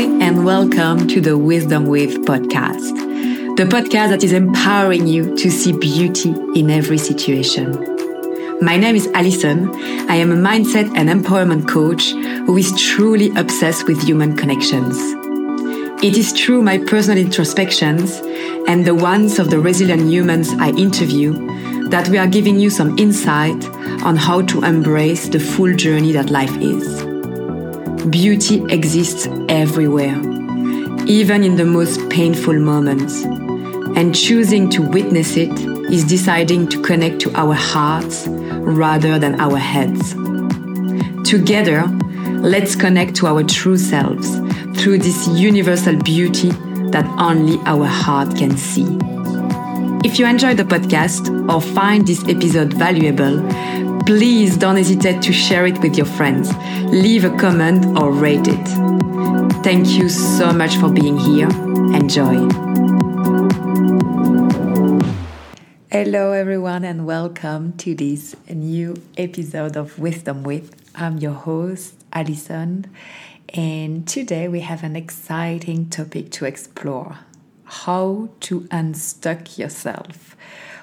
and 0.00 0.46
welcome 0.46 1.06
to 1.06 1.20
the 1.20 1.36
Wisdom 1.36 1.84
With 1.84 2.24
podcast, 2.24 2.96
the 3.56 3.64
podcast 3.64 4.08
that 4.08 4.24
is 4.24 4.32
empowering 4.32 5.06
you 5.06 5.36
to 5.36 5.50
see 5.50 5.72
beauty 5.72 6.30
in 6.58 6.70
every 6.70 6.96
situation. 6.96 7.72
My 8.62 8.78
name 8.78 8.96
is 8.96 9.08
Alison. 9.08 9.68
I 10.08 10.14
am 10.14 10.32
a 10.32 10.36
mindset 10.36 10.90
and 10.96 11.10
empowerment 11.10 11.68
coach 11.68 12.12
who 12.46 12.56
is 12.56 12.72
truly 12.80 13.28
obsessed 13.36 13.86
with 13.86 14.02
human 14.02 14.38
connections. 14.38 14.96
It 16.02 16.16
is 16.16 16.32
through 16.32 16.62
my 16.62 16.78
personal 16.78 17.18
introspections 17.18 18.22
and 18.66 18.86
the 18.86 18.94
ones 18.94 19.38
of 19.38 19.50
the 19.50 19.60
resilient 19.60 20.10
humans 20.10 20.48
I 20.54 20.70
interview 20.70 21.32
that 21.90 22.08
we 22.08 22.16
are 22.16 22.26
giving 22.26 22.58
you 22.58 22.70
some 22.70 22.98
insight 22.98 23.62
on 24.02 24.16
how 24.16 24.40
to 24.46 24.64
embrace 24.64 25.28
the 25.28 25.40
full 25.40 25.74
journey 25.76 26.12
that 26.12 26.30
life 26.30 26.56
is. 26.56 27.09
Beauty 28.08 28.64
exists 28.70 29.28
everywhere, 29.50 30.16
even 31.06 31.44
in 31.44 31.56
the 31.56 31.66
most 31.66 32.08
painful 32.08 32.58
moments. 32.58 33.22
And 33.94 34.14
choosing 34.14 34.70
to 34.70 34.80
witness 34.80 35.36
it 35.36 35.50
is 35.92 36.04
deciding 36.04 36.68
to 36.68 36.80
connect 36.80 37.20
to 37.20 37.34
our 37.34 37.52
hearts 37.52 38.26
rather 38.26 39.18
than 39.18 39.38
our 39.38 39.58
heads. 39.58 40.14
Together, 41.28 41.84
let's 42.40 42.74
connect 42.74 43.16
to 43.16 43.26
our 43.26 43.44
true 43.44 43.76
selves 43.76 44.34
through 44.80 44.98
this 44.98 45.28
universal 45.28 45.96
beauty 45.96 46.50
that 46.92 47.04
only 47.18 47.58
our 47.66 47.84
heart 47.86 48.34
can 48.34 48.56
see. 48.56 48.86
If 50.02 50.18
you 50.18 50.26
enjoyed 50.26 50.56
the 50.56 50.64
podcast 50.64 51.52
or 51.52 51.60
find 51.60 52.06
this 52.06 52.26
episode 52.26 52.72
valuable, 52.72 53.46
please 54.10 54.56
don't 54.56 54.76
hesitate 54.76 55.22
to 55.22 55.32
share 55.32 55.68
it 55.68 55.78
with 55.82 55.96
your 55.96 56.04
friends. 56.04 56.52
Leave 56.90 57.24
a 57.24 57.30
comment 57.36 57.96
or 57.96 58.10
rate 58.10 58.48
it. 58.48 58.68
Thank 59.62 59.86
you 59.90 60.08
so 60.08 60.52
much 60.52 60.74
for 60.78 60.90
being 60.90 61.16
here. 61.16 61.48
Enjoy. 61.94 62.34
Hello, 65.92 66.32
everyone, 66.32 66.82
and 66.84 67.06
welcome 67.06 67.76
to 67.76 67.94
this 67.94 68.34
new 68.52 69.00
episode 69.16 69.76
of 69.76 69.96
Wisdom 69.96 70.42
With. 70.42 70.74
I'm 70.96 71.18
your 71.18 71.34
host, 71.34 71.94
Alison, 72.12 72.90
and 73.50 74.08
today 74.08 74.48
we 74.48 74.58
have 74.58 74.82
an 74.82 74.96
exciting 74.96 75.88
topic 75.88 76.32
to 76.32 76.46
explore 76.46 77.20
how 77.64 78.30
to 78.40 78.66
unstuck 78.72 79.56
yourself 79.56 80.34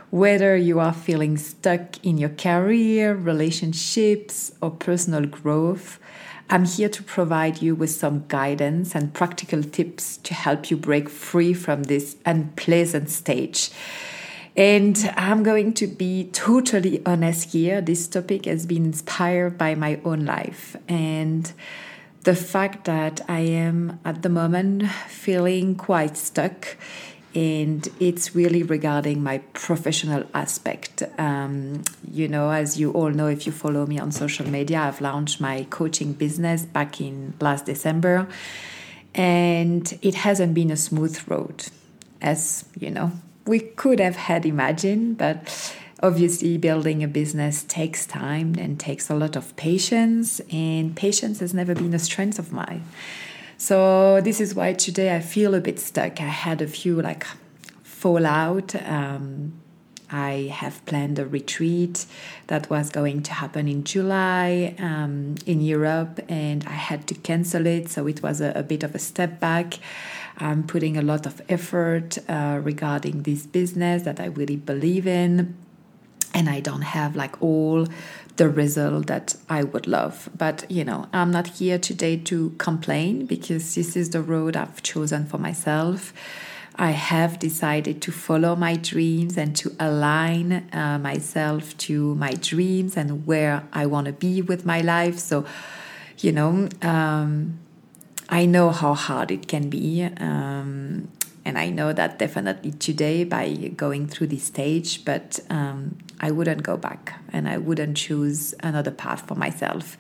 whether 0.10 0.56
you 0.56 0.80
are 0.80 0.94
feeling 0.94 1.38
stuck 1.38 2.04
in 2.06 2.18
your 2.18 2.30
career, 2.30 3.14
relationships, 3.14 4.52
or 4.62 4.72
personal 4.72 5.26
growth, 5.26 6.00
I'm 6.50 6.64
here 6.64 6.88
to 6.88 7.04
provide 7.04 7.62
you 7.62 7.76
with 7.76 7.90
some 7.92 8.24
guidance 8.30 8.96
and 8.96 9.14
practical 9.14 9.64
tips 9.64 10.16
to 10.18 10.34
help 10.34 10.72
you 10.72 10.78
break 10.78 11.10
free 11.10 11.54
from 11.54 11.84
this 11.84 12.16
unpleasant 12.26 13.10
stage. 13.10 13.70
And 14.56 15.12
I'm 15.18 15.44
going 15.44 15.74
to 15.74 15.88
be 15.88 16.30
totally 16.32 17.06
honest 17.06 17.52
here. 17.52 17.82
This 17.82 18.08
topic 18.08 18.46
has 18.46 18.66
been 18.66 18.86
inspired 18.86 19.58
by 19.58 19.76
my 19.76 20.00
own 20.06 20.26
life 20.26 20.78
and 20.88 21.52
the 22.24 22.36
fact 22.36 22.86
that 22.86 23.22
I 23.30 23.40
am 23.40 24.00
at 24.04 24.22
the 24.22 24.30
moment 24.30 24.90
feeling 25.10 25.76
quite 25.76 26.18
stuck 26.18 26.78
and 27.38 27.88
it's 28.00 28.36
really 28.36 28.64
regarding 28.64 29.22
my 29.22 29.38
professional 29.54 30.24
aspect. 30.34 31.04
Um, 31.20 31.84
you 32.12 32.28
know, 32.28 32.50
as 32.50 32.80
you 32.80 32.92
all 32.94 33.12
know, 33.12 33.28
if 33.28 33.46
you 33.46 33.52
follow 33.52 33.86
me 33.86 34.00
on 34.00 34.12
social 34.12 34.50
media, 34.50 34.80
I've 34.80 35.02
launched 35.02 35.40
my 35.40 35.68
coaching 35.70 36.14
business 36.14 36.66
back 36.66 37.00
in 37.00 37.36
last 37.40 37.68
December, 37.68 38.28
and 39.14 40.00
it 40.02 40.16
hasn't 40.16 40.56
been 40.56 40.72
a 40.72 40.78
smooth 40.78 41.16
road, 41.28 41.68
as 42.24 42.66
you 42.80 42.90
know, 42.90 43.12
we 43.46 43.60
could 43.60 44.00
have 44.00 44.16
had 44.16 44.44
imagined, 44.44 45.20
but 45.20 45.76
obviously 46.02 46.58
building 46.58 47.04
a 47.04 47.08
business 47.08 47.64
takes 47.64 48.08
time 48.08 48.56
and 48.58 48.80
takes 48.80 49.12
a 49.12 49.16
lot 49.16 49.36
of 49.36 49.56
patience. 49.56 50.42
And 50.52 50.96
patience 50.96 51.40
has 51.42 51.54
never 51.54 51.76
been 51.76 51.94
a 51.94 52.00
strength 52.00 52.40
of 52.40 52.52
mine 52.52 52.84
so 53.58 54.22
this 54.22 54.40
is 54.40 54.54
why 54.54 54.74
today 54.74 55.16
I 55.16 55.20
feel 55.20 55.56
a 55.56 55.60
bit 55.60 55.80
stuck. 55.80 56.22
I 56.22 56.26
had 56.26 56.62
a 56.62 56.68
few 56.68 57.02
like 57.02 57.26
fallout. 57.84 58.76
Um, 58.88 59.54
I 60.10 60.54
have 60.54 60.86
planned 60.86 61.20
a 61.20 61.26
retreat 61.26 62.06
that 62.48 62.70
was 62.70 62.90
going 62.90 63.24
to 63.24 63.34
happen 63.34 63.68
in 63.68 63.84
July 63.84 64.74
um, 64.80 65.36
in 65.46 65.60
Europe, 65.60 66.22
and 66.30 66.64
I 66.66 66.72
had 66.72 67.08
to 67.08 67.16
cancel 67.16 67.66
it. 67.66 67.90
So 67.90 68.08
it 68.08 68.24
was 68.24 68.40
a, 68.40 68.54
a 68.56 68.64
bit 68.64 68.84
of 68.84 68.96
a 68.96 69.00
step 69.00 69.40
back. 69.40 69.80
I'm 70.38 70.64
putting 70.64 70.96
a 70.96 71.02
lot 71.02 71.26
of 71.26 71.42
effort 71.50 72.20
uh, 72.30 72.60
regarding 72.64 73.24
this 73.24 73.46
business 73.46 74.04
that 74.04 74.20
I 74.20 74.26
really 74.28 74.56
believe 74.56 75.08
in 75.08 75.58
and 76.38 76.50
I 76.50 76.60
don't 76.60 76.84
have 76.84 77.16
like 77.16 77.42
all 77.42 77.88
the 78.38 78.50
result 78.50 79.08
that 79.08 79.36
I 79.50 79.64
would 79.64 79.88
love. 79.88 80.30
But 80.38 80.70
you 80.72 80.84
know, 80.84 81.08
I'm 81.12 81.32
not 81.32 81.48
here 81.48 81.78
today 81.78 82.18
to 82.18 82.52
complain 82.58 83.26
because 83.26 83.76
this 83.76 83.96
is 83.96 84.12
the 84.12 84.22
road 84.22 84.56
I've 84.56 84.82
chosen 84.82 85.26
for 85.26 85.38
myself. 85.38 86.14
I 86.80 86.92
have 86.92 87.40
decided 87.40 88.02
to 88.04 88.12
follow 88.12 88.56
my 88.56 88.76
dreams 88.76 89.36
and 89.36 89.56
to 89.56 89.76
align 89.80 90.70
uh, 90.72 91.00
myself 91.02 91.76
to 91.78 92.14
my 92.16 92.32
dreams 92.34 92.96
and 92.96 93.26
where 93.26 93.64
I 93.74 93.88
want 93.88 94.06
to 94.06 94.14
be 94.14 94.44
with 94.44 94.64
my 94.64 94.82
life. 94.82 95.18
So, 95.18 95.44
you 96.20 96.32
know, 96.32 96.70
um, 96.84 97.58
I 98.30 98.46
know 98.46 98.70
how 98.70 98.94
hard 98.94 99.32
it 99.32 99.48
can 99.48 99.70
be. 99.70 100.04
Um, 100.20 101.08
and 101.48 101.58
I 101.58 101.70
know 101.70 101.94
that 101.94 102.20
definitely 102.20 102.74
today 102.74 103.24
by 103.24 103.72
going 103.78 104.08
through 104.08 104.28
this 104.28 104.44
stage, 104.44 105.06
but 105.06 105.40
um, 105.50 105.98
I 106.20 106.30
wouldn't 106.30 106.62
go 106.62 106.76
back 106.76 107.22
and 107.32 107.48
I 107.48 107.58
wouldn't 107.58 107.96
choose 107.96 108.54
another 108.60 108.92
path 108.92 109.26
for 109.26 109.36
myself. 109.36 109.98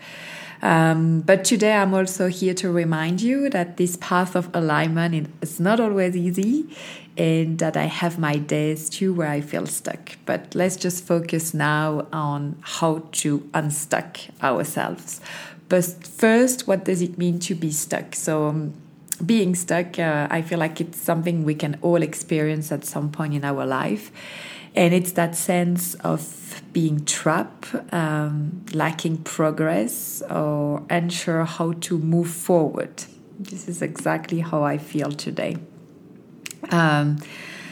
Um, 0.62 1.22
but 1.22 1.46
today 1.46 1.72
I'm 1.72 1.94
also 1.94 2.28
here 2.28 2.54
to 2.56 2.70
remind 2.70 3.22
you 3.22 3.50
that 3.52 3.78
this 3.78 3.96
path 3.96 4.36
of 4.36 4.54
alignment 4.54 5.30
is 5.42 5.58
not 5.58 5.80
always 5.80 6.18
easy 6.18 6.76
and 7.16 7.60
that 7.60 7.78
I 7.78 7.86
have 7.86 8.20
my 8.20 8.36
days 8.36 8.90
too 8.90 9.14
where 9.14 9.30
I 9.30 9.40
feel 9.40 9.68
stuck. 9.68 10.18
But 10.26 10.54
let's 10.54 10.76
just 10.76 11.06
focus 11.06 11.54
now 11.54 12.08
on 12.12 12.58
how 12.60 13.04
to 13.24 13.50
unstuck 13.54 14.18
ourselves. 14.44 15.22
But 15.70 15.86
first, 15.86 16.68
what 16.68 16.84
does 16.84 17.02
it 17.02 17.18
mean 17.18 17.40
to 17.40 17.56
be 17.56 17.72
stuck? 17.72 18.16
So, 18.16 18.48
um, 18.48 18.74
being 19.26 19.56
stuck, 19.56 20.00
uh, 20.00 20.28
I 20.30 20.42
feel 20.42 20.60
like 20.60 20.80
it's 20.82 21.00
something 21.00 21.44
we 21.44 21.56
can 21.56 21.78
all 21.82 22.02
experience 22.02 22.72
at 22.72 22.86
some 22.86 23.12
point 23.12 23.34
in 23.34 23.44
our 23.44 23.66
life. 23.66 24.12
And 24.76 24.94
it's 24.94 25.14
that 25.14 25.36
sense 25.36 25.96
of 25.96 26.62
being 26.72 27.04
trapped, 27.06 27.74
um, 27.92 28.64
lacking 28.74 29.18
progress, 29.24 30.22
or 30.30 30.84
unsure 30.90 31.46
how 31.46 31.74
to 31.74 31.98
move 31.98 32.30
forward. 32.30 33.04
This 33.40 33.68
is 33.68 33.82
exactly 33.82 34.40
how 34.40 34.64
I 34.64 34.78
feel 34.78 35.12
today. 35.12 35.58
Um, 36.70 37.18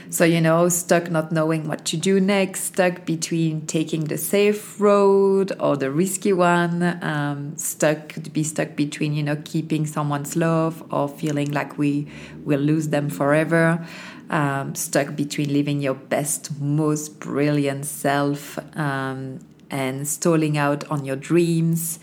so, 0.09 0.23
you 0.23 0.39
know, 0.39 0.69
stuck 0.69 1.09
not 1.09 1.31
knowing 1.31 1.67
what 1.67 1.85
to 1.85 1.97
do 1.97 2.19
next, 2.19 2.65
stuck 2.65 3.05
between 3.05 3.65
taking 3.65 4.05
the 4.05 4.17
safe 4.17 4.79
road 4.79 5.51
or 5.59 5.75
the 5.77 5.91
risky 5.91 6.33
one, 6.33 7.03
um, 7.03 7.57
stuck 7.57 8.09
could 8.09 8.31
be 8.31 8.43
stuck 8.43 8.75
between, 8.75 9.13
you 9.13 9.23
know, 9.23 9.41
keeping 9.43 9.85
someone's 9.85 10.35
love 10.35 10.83
or 10.91 11.07
feeling 11.07 11.51
like 11.51 11.77
we 11.77 12.07
will 12.43 12.59
lose 12.59 12.89
them 12.89 13.09
forever, 13.09 13.85
um, 14.29 14.75
stuck 14.75 15.15
between 15.15 15.51
living 15.51 15.81
your 15.81 15.95
best, 15.95 16.59
most 16.59 17.19
brilliant 17.19 17.85
self 17.85 18.59
um, 18.77 19.39
and 19.71 20.07
stalling 20.07 20.57
out 20.57 20.83
on 20.89 21.03
your 21.05 21.15
dreams, 21.15 21.99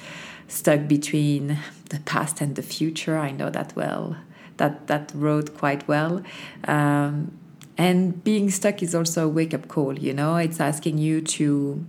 stuck 0.49 0.89
between 0.89 1.59
the 1.91 2.01
past 2.01 2.41
and 2.41 2.57
the 2.57 2.63
future. 2.63 3.17
I 3.17 3.31
know 3.31 3.51
that 3.51 3.75
well. 3.77 4.17
That, 4.59 4.87
that 4.89 5.11
road 5.15 5.57
quite 5.57 5.89
well. 5.89 6.23
Um, 6.65 7.33
and 7.79 8.23
being 8.23 8.51
stuck 8.51 8.83
is 8.83 8.95
also 8.95 9.27
a 9.27 9.29
wake 9.29 9.55
up 9.55 9.69
call, 9.69 9.99
you 9.99 10.13
know, 10.13 10.37
it's 10.37 10.61
asking 10.61 10.99
you 10.99 11.21
to 11.23 11.85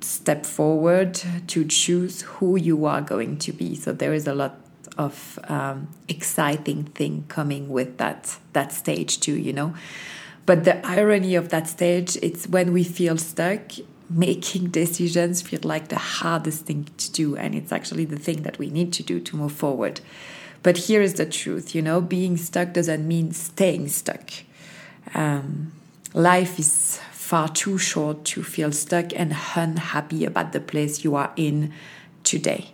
step 0.00 0.44
forward 0.44 1.20
to 1.46 1.64
choose 1.64 2.22
who 2.22 2.56
you 2.56 2.84
are 2.84 3.00
going 3.00 3.38
to 3.38 3.52
be. 3.52 3.74
So 3.74 3.92
there 3.92 4.12
is 4.12 4.26
a 4.26 4.34
lot 4.34 4.60
of 4.96 5.38
um, 5.48 5.88
exciting 6.08 6.84
thing 6.84 7.24
coming 7.28 7.68
with 7.68 7.98
that 7.98 8.36
that 8.52 8.72
stage 8.72 9.20
too, 9.20 9.36
you 9.36 9.52
know. 9.52 9.74
But 10.46 10.64
the 10.64 10.86
irony 10.86 11.34
of 11.36 11.48
that 11.48 11.68
stage, 11.68 12.16
it's 12.22 12.46
when 12.46 12.72
we 12.72 12.84
feel 12.84 13.16
stuck, 13.16 13.72
making 14.10 14.68
decisions 14.68 15.40
feel 15.40 15.60
like 15.62 15.88
the 15.88 15.98
hardest 15.98 16.66
thing 16.66 16.86
to 16.98 17.12
do, 17.12 17.34
and 17.34 17.54
it's 17.54 17.72
actually 17.72 18.04
the 18.04 18.18
thing 18.18 18.42
that 18.42 18.58
we 18.58 18.68
need 18.68 18.92
to 18.92 19.02
do 19.02 19.20
to 19.20 19.36
move 19.36 19.52
forward. 19.52 20.00
But 20.64 20.78
here 20.78 21.02
is 21.02 21.14
the 21.14 21.26
truth 21.26 21.74
you 21.74 21.82
know, 21.82 22.00
being 22.00 22.36
stuck 22.36 22.72
doesn't 22.72 23.06
mean 23.06 23.32
staying 23.32 23.88
stuck. 23.88 24.30
Um, 25.14 25.72
life 26.14 26.58
is 26.58 26.98
far 27.12 27.48
too 27.48 27.78
short 27.78 28.24
to 28.24 28.42
feel 28.42 28.72
stuck 28.72 29.12
and 29.14 29.36
unhappy 29.54 30.24
about 30.24 30.52
the 30.52 30.60
place 30.60 31.04
you 31.04 31.14
are 31.16 31.32
in 31.36 31.72
today. 32.24 32.70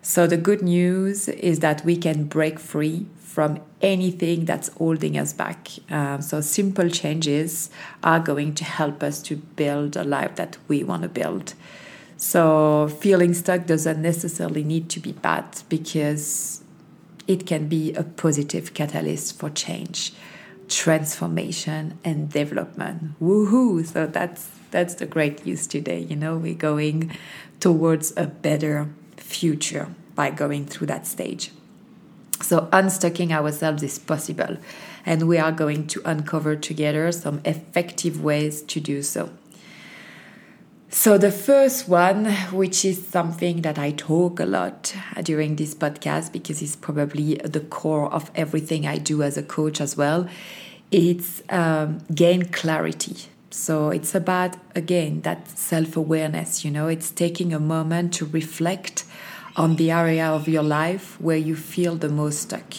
So, 0.00 0.26
the 0.26 0.36
good 0.36 0.62
news 0.62 1.28
is 1.28 1.60
that 1.60 1.84
we 1.84 1.96
can 1.96 2.24
break 2.24 2.60
free 2.60 3.06
from 3.18 3.58
anything 3.80 4.44
that's 4.44 4.68
holding 4.68 5.18
us 5.18 5.32
back. 5.32 5.68
Um, 5.90 6.20
so, 6.22 6.40
simple 6.40 6.88
changes 6.88 7.70
are 8.02 8.20
going 8.20 8.54
to 8.56 8.64
help 8.64 9.02
us 9.02 9.20
to 9.22 9.36
build 9.36 9.96
a 9.96 10.04
life 10.04 10.36
that 10.36 10.58
we 10.68 10.84
want 10.84 11.02
to 11.02 11.08
build. 11.08 11.54
So, 12.16 12.88
feeling 13.00 13.34
stuck 13.34 13.66
doesn't 13.66 14.00
necessarily 14.00 14.62
need 14.62 14.88
to 14.90 15.00
be 15.00 15.12
bad 15.12 15.62
because 15.68 16.63
it 17.26 17.46
can 17.46 17.68
be 17.68 17.92
a 17.94 18.02
positive 18.02 18.74
catalyst 18.74 19.38
for 19.38 19.50
change, 19.50 20.12
transformation, 20.68 21.98
and 22.04 22.30
development. 22.30 23.20
Woohoo! 23.20 23.86
So, 23.86 24.06
that's 24.06 24.50
that's 24.70 24.94
the 24.94 25.06
great 25.06 25.46
news 25.46 25.66
today. 25.66 26.00
You 26.00 26.16
know, 26.16 26.36
we're 26.36 26.54
going 26.54 27.12
towards 27.60 28.12
a 28.16 28.26
better 28.26 28.88
future 29.16 29.88
by 30.14 30.30
going 30.30 30.66
through 30.66 30.88
that 30.88 31.06
stage. 31.06 31.50
So, 32.42 32.68
unstucking 32.72 33.32
ourselves 33.32 33.82
is 33.82 33.98
possible, 33.98 34.58
and 35.06 35.28
we 35.28 35.38
are 35.38 35.52
going 35.52 35.86
to 35.88 36.02
uncover 36.04 36.56
together 36.56 37.10
some 37.12 37.40
effective 37.44 38.22
ways 38.22 38.62
to 38.62 38.80
do 38.80 39.02
so. 39.02 39.30
So, 40.96 41.18
the 41.18 41.32
first 41.32 41.88
one, 41.88 42.26
which 42.52 42.84
is 42.84 43.04
something 43.04 43.62
that 43.62 43.80
I 43.80 43.90
talk 43.90 44.38
a 44.38 44.46
lot 44.46 44.94
during 45.24 45.56
this 45.56 45.74
podcast 45.74 46.30
because 46.30 46.62
it's 46.62 46.76
probably 46.76 47.34
the 47.34 47.58
core 47.58 48.08
of 48.14 48.30
everything 48.36 48.86
I 48.86 48.98
do 48.98 49.20
as 49.24 49.36
a 49.36 49.42
coach 49.42 49.80
as 49.80 49.96
well, 49.96 50.28
it's 50.92 51.42
um, 51.48 51.98
gain 52.14 52.44
clarity. 52.44 53.16
So, 53.50 53.90
it's 53.90 54.14
about, 54.14 54.54
again, 54.76 55.22
that 55.22 55.48
self 55.58 55.96
awareness, 55.96 56.64
you 56.64 56.70
know, 56.70 56.86
it's 56.86 57.10
taking 57.10 57.52
a 57.52 57.58
moment 57.58 58.14
to 58.14 58.26
reflect 58.26 59.04
on 59.56 59.74
the 59.74 59.90
area 59.90 60.28
of 60.28 60.46
your 60.46 60.62
life 60.62 61.20
where 61.20 61.36
you 61.36 61.56
feel 61.56 61.96
the 61.96 62.08
most 62.08 62.42
stuck. 62.42 62.72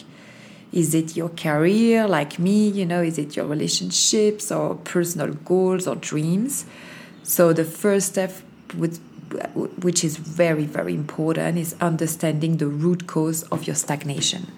Is 0.72 0.96
it 0.96 1.18
your 1.18 1.30
career, 1.30 2.08
like 2.08 2.40
me? 2.40 2.70
You 2.70 2.86
know, 2.86 3.02
is 3.02 3.18
it 3.18 3.36
your 3.36 3.46
relationships 3.46 4.54
or 4.54 4.76
personal 4.76 5.34
goals 5.34 5.86
or 5.86 5.96
dreams? 5.96 6.66
So, 7.26 7.54
the 7.54 7.66
first 7.66 8.08
step, 8.10 8.32
with, 8.78 9.00
which 9.82 10.04
is 10.04 10.18
very, 10.18 10.66
very 10.66 10.94
important, 10.94 11.58
is 11.58 11.76
understanding 11.82 12.58
the 12.58 12.68
root 12.68 13.08
cause 13.08 13.42
of 13.44 13.66
your 13.66 13.76
stagnation. 13.76 14.52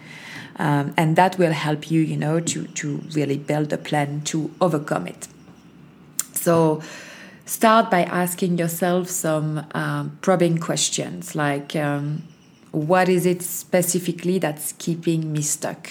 Um, 0.57 0.93
and 0.97 1.15
that 1.15 1.37
will 1.37 1.53
help 1.53 1.89
you, 1.89 2.01
you 2.01 2.17
know, 2.17 2.41
to, 2.41 2.67
to 2.67 2.97
really 3.13 3.37
build 3.37 3.71
a 3.71 3.77
plan 3.77 4.21
to 4.25 4.51
overcome 4.59 5.07
it. 5.07 5.29
So, 6.33 6.81
start 7.45 7.89
by 7.89 8.03
asking 8.03 8.57
yourself 8.57 9.07
some 9.07 9.65
um, 9.73 10.17
probing 10.21 10.57
questions 10.57 11.35
like 11.35 11.73
um, 11.75 12.23
what 12.71 13.07
is 13.07 13.25
it 13.25 13.41
specifically 13.41 14.39
that's 14.39 14.73
keeping 14.73 15.31
me 15.31 15.41
stuck? 15.41 15.89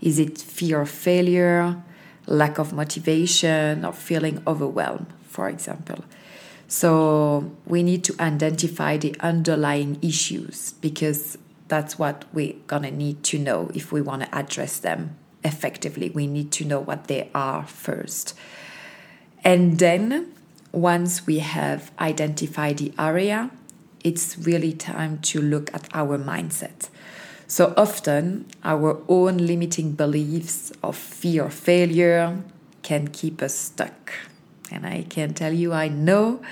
Is 0.00 0.20
it 0.20 0.38
fear 0.38 0.82
of 0.82 0.90
failure, 0.90 1.82
lack 2.26 2.58
of 2.58 2.72
motivation, 2.72 3.84
or 3.84 3.92
feeling 3.92 4.40
overwhelmed, 4.46 5.06
for 5.32 5.48
example? 5.48 6.04
So 6.68 7.50
we 7.66 7.82
need 7.82 8.04
to 8.04 8.14
identify 8.20 8.96
the 8.96 9.16
underlying 9.20 9.98
issues 10.00 10.74
because 10.80 11.36
that's 11.68 11.98
what 11.98 12.24
we're 12.32 12.54
gonna 12.66 12.90
need 12.90 13.22
to 13.24 13.38
know 13.38 13.70
if 13.74 13.92
we 13.92 14.00
want 14.00 14.22
to 14.22 14.34
address 14.34 14.78
them 14.78 15.16
effectively. 15.44 16.10
We 16.10 16.26
need 16.26 16.52
to 16.52 16.64
know 16.64 16.80
what 16.80 17.08
they 17.08 17.30
are 17.34 17.66
first. 17.66 18.34
And 19.44 19.78
then 19.78 20.32
once 20.70 21.26
we 21.26 21.40
have 21.40 21.90
identified 21.98 22.78
the 22.78 22.92
area, 22.98 23.50
it's 24.04 24.38
really 24.38 24.72
time 24.72 25.18
to 25.18 25.40
look 25.40 25.72
at 25.74 25.88
our 25.94 26.18
mindset. 26.18 26.88
So 27.46 27.74
often, 27.76 28.46
our 28.64 29.02
own 29.08 29.36
limiting 29.36 29.92
beliefs 29.92 30.72
of 30.82 30.96
fear 30.96 31.44
of 31.44 31.54
failure 31.54 32.42
can 32.82 33.08
keep 33.08 33.42
us 33.42 33.54
stuck. 33.54 34.12
And 34.72 34.86
I 34.86 35.02
can 35.02 35.34
tell 35.34 35.52
you, 35.52 35.72
I 35.72 35.88
know 35.88 36.42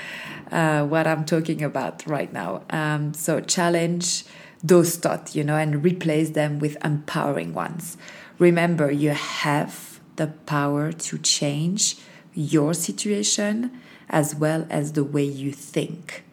uh, 0.53 0.85
what 0.87 1.07
I'm 1.07 1.25
talking 1.25 1.63
about 1.63 2.07
right 2.07 2.33
now. 2.33 2.63
Um, 2.71 3.15
so 3.15 3.41
challenge 3.41 4.25
those 4.63 4.97
thoughts, 4.97 5.35
you 5.35 5.43
know, 5.43 5.57
and 5.57 5.83
replace 5.85 6.31
them 6.31 6.59
with 6.59 6.77
empowering 6.85 7.55
ones. 7.55 7.97
Remember, 8.39 8.91
you 8.91 9.11
have 9.11 10.01
the 10.17 10.29
power 10.29 10.93
to 10.93 11.19
change 11.19 11.97
your 12.35 12.75
situation 12.75 13.81
as 14.09 14.35
well 14.35 14.67
as 14.69 14.93
the 14.93 15.05
way 15.05 15.25
you 15.25 15.53
think. 15.53 16.25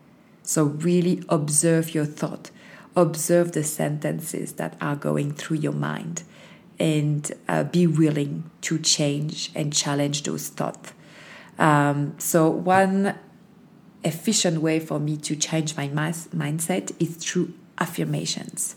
So, 0.43 0.63
really 0.63 1.23
observe 1.29 1.93
your 1.93 2.05
thought, 2.05 2.51
observe 2.95 3.51
the 3.51 3.63
sentences 3.63 4.53
that 4.53 4.77
are 4.81 4.95
going 4.95 5.33
through 5.33 5.57
your 5.57 5.73
mind, 5.73 6.23
and 6.79 7.29
uh, 7.47 7.63
be 7.65 7.87
willing 7.87 8.49
to 8.61 8.79
change 8.79 9.51
and 9.55 9.73
challenge 9.73 10.23
those 10.23 10.49
thoughts. 10.49 10.93
Um, 11.59 12.13
so, 12.17 12.49
one 12.49 13.17
efficient 14.03 14.61
way 14.61 14.79
for 14.79 14.99
me 14.99 15.17
to 15.17 15.35
change 15.35 15.75
my 15.75 15.87
mas- 15.87 16.27
mindset 16.35 16.91
is 16.99 17.15
through 17.17 17.53
affirmations. 17.79 18.75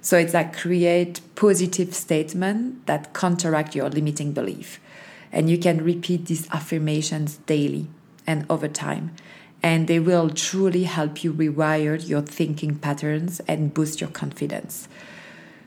So 0.00 0.18
it's 0.18 0.34
like 0.34 0.54
create 0.54 1.20
positive 1.34 1.94
statement 1.94 2.86
that 2.86 3.14
counteract 3.14 3.74
your 3.74 3.88
limiting 3.88 4.32
belief. 4.32 4.78
And 5.32 5.48
you 5.48 5.56
can 5.56 5.82
repeat 5.82 6.26
these 6.26 6.48
affirmations 6.50 7.38
daily 7.46 7.86
and 8.26 8.44
over 8.50 8.68
time. 8.68 9.14
And 9.62 9.88
they 9.88 9.98
will 9.98 10.28
truly 10.28 10.84
help 10.84 11.24
you 11.24 11.32
rewire 11.32 12.06
your 12.06 12.20
thinking 12.20 12.76
patterns 12.76 13.40
and 13.48 13.72
boost 13.72 14.00
your 14.00 14.10
confidence. 14.10 14.88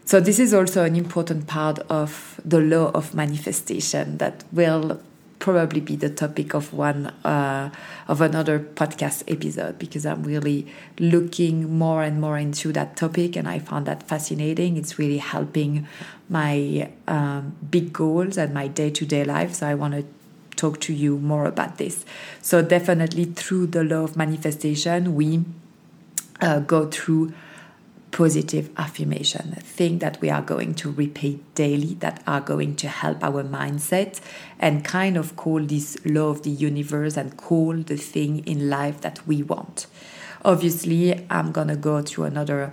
So, 0.05 0.19
this 0.19 0.39
is 0.39 0.53
also 0.53 0.83
an 0.83 0.95
important 0.95 1.47
part 1.47 1.79
of 1.89 2.39
the 2.45 2.59
law 2.59 2.91
of 2.91 3.15
manifestation 3.15 4.19
that 4.19 4.43
will 4.51 5.01
probably 5.39 5.79
be 5.79 5.95
the 5.95 6.09
topic 6.09 6.53
of 6.53 6.73
one 6.73 7.07
uh, 7.23 7.69
of 8.07 8.21
another 8.21 8.59
podcast 8.59 9.23
episode 9.27 9.77
because 9.77 10.05
I'm 10.05 10.23
really 10.23 10.67
looking 10.99 11.77
more 11.77 12.03
and 12.03 12.19
more 12.19 12.37
into 12.37 12.73
that 12.73 12.95
topic 12.95 13.35
and 13.35 13.47
I 13.47 13.59
found 13.59 13.85
that 13.85 14.03
fascinating. 14.03 14.77
It's 14.77 14.97
really 14.97 15.19
helping 15.19 15.87
my 16.29 16.89
um, 17.07 17.55
big 17.69 17.93
goals 17.93 18.37
and 18.37 18.53
my 18.53 18.67
day 18.67 18.89
to 18.89 19.05
day 19.05 19.23
life. 19.23 19.53
So 19.53 19.67
I 19.67 19.75
want 19.75 19.93
to 19.93 20.05
talk 20.57 20.81
to 20.81 20.93
you 20.93 21.17
more 21.19 21.45
about 21.45 21.77
this. 21.77 22.03
So, 22.41 22.61
definitely 22.61 23.25
through 23.25 23.67
the 23.67 23.83
law 23.83 24.03
of 24.03 24.17
manifestation, 24.17 25.15
we 25.15 25.45
uh, 26.41 26.59
go 26.59 26.87
through 26.87 27.33
positive 28.11 28.69
affirmation, 28.77 29.51
things 29.59 29.99
that 29.99 30.19
we 30.21 30.29
are 30.29 30.41
going 30.41 30.73
to 30.75 30.91
repeat 30.91 31.43
daily 31.55 31.95
that 31.95 32.23
are 32.25 32.41
going 32.41 32.75
to 32.75 32.87
help 32.87 33.23
our 33.23 33.43
mindset 33.43 34.19
and 34.59 34.83
kind 34.83 35.17
of 35.17 35.35
call 35.35 35.59
this 35.59 35.97
law 36.05 36.29
of 36.29 36.43
the 36.43 36.49
universe 36.49 37.17
and 37.17 37.37
call 37.37 37.75
the 37.75 37.97
thing 37.97 38.39
in 38.45 38.69
life 38.69 39.01
that 39.01 39.25
we 39.27 39.43
want. 39.43 39.87
Obviously, 40.43 41.25
I'm 41.29 41.51
gonna 41.51 41.75
go 41.75 42.01
through 42.01 42.25
another 42.25 42.71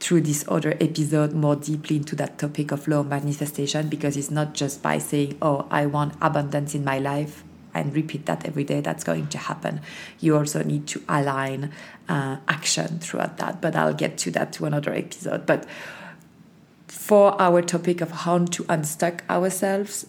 through 0.00 0.20
this 0.20 0.44
other 0.48 0.76
episode 0.80 1.32
more 1.32 1.56
deeply 1.56 1.96
into 1.96 2.14
that 2.16 2.36
topic 2.36 2.70
of 2.72 2.86
law 2.86 3.00
of 3.00 3.08
manifestation 3.08 3.88
because 3.88 4.16
it's 4.16 4.30
not 4.30 4.52
just 4.52 4.82
by 4.82 4.98
saying, 4.98 5.38
Oh, 5.40 5.66
I 5.70 5.86
want 5.86 6.14
abundance 6.20 6.74
in 6.74 6.84
my 6.84 6.98
life 6.98 7.42
and 7.74 7.94
repeat 7.94 8.26
that 8.26 8.46
every 8.46 8.64
day 8.64 8.80
that's 8.80 9.04
going 9.04 9.26
to 9.28 9.38
happen. 9.38 9.80
You 10.20 10.36
also 10.36 10.62
need 10.62 10.86
to 10.88 11.02
align 11.08 11.72
uh, 12.08 12.36
action 12.48 12.98
throughout 12.98 13.38
that, 13.38 13.60
but 13.60 13.74
I'll 13.76 13.94
get 13.94 14.18
to 14.18 14.30
that 14.32 14.52
to 14.54 14.66
another 14.66 14.92
episode. 14.92 15.46
But 15.46 15.66
for 16.88 17.40
our 17.40 17.60
topic 17.60 18.00
of 18.00 18.10
how 18.10 18.38
to 18.38 18.64
unstuck 18.68 19.24
ourselves, 19.28 20.06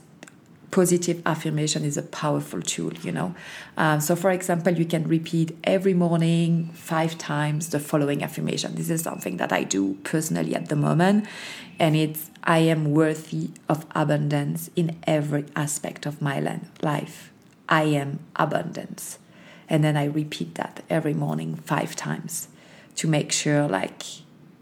positive 0.72 1.22
affirmation 1.26 1.86
is 1.86 1.96
a 1.96 2.02
powerful 2.02 2.62
tool, 2.62 2.94
you 2.96 3.12
know. 3.12 3.34
Um, 3.78 4.02
so, 4.02 4.16
for 4.16 4.30
example, 4.30 4.74
you 4.74 4.86
can 4.86 5.08
repeat 5.08 5.58
every 5.64 5.94
morning 5.94 6.72
five 6.74 7.18
times 7.18 7.70
the 7.70 7.80
following 7.80 8.22
affirmation. 8.22 8.76
This 8.76 8.90
is 8.90 9.02
something 9.02 9.38
that 9.38 9.54
I 9.54 9.64
do 9.64 9.98
personally 10.04 10.54
at 10.54 10.68
the 10.68 10.76
moment, 10.76 11.28
and 11.80 11.96
it's 11.96 12.30
I 12.44 12.60
am 12.60 12.92
worthy 12.92 13.52
of 13.70 13.86
abundance 13.96 14.70
in 14.76 14.98
every 15.08 15.46
aspect 15.56 16.06
of 16.06 16.22
my 16.22 16.60
life. 16.82 17.32
I 17.68 17.84
am 17.84 18.20
abundance. 18.36 19.20
And 19.68 19.84
then 19.84 19.98
I 19.98 20.06
repeat 20.06 20.56
that 20.56 20.84
every 20.90 21.14
morning 21.14 21.56
five 21.56 21.96
times 21.96 22.48
to 22.96 23.08
make 23.08 23.32
sure 23.32 23.68
like 23.68 24.04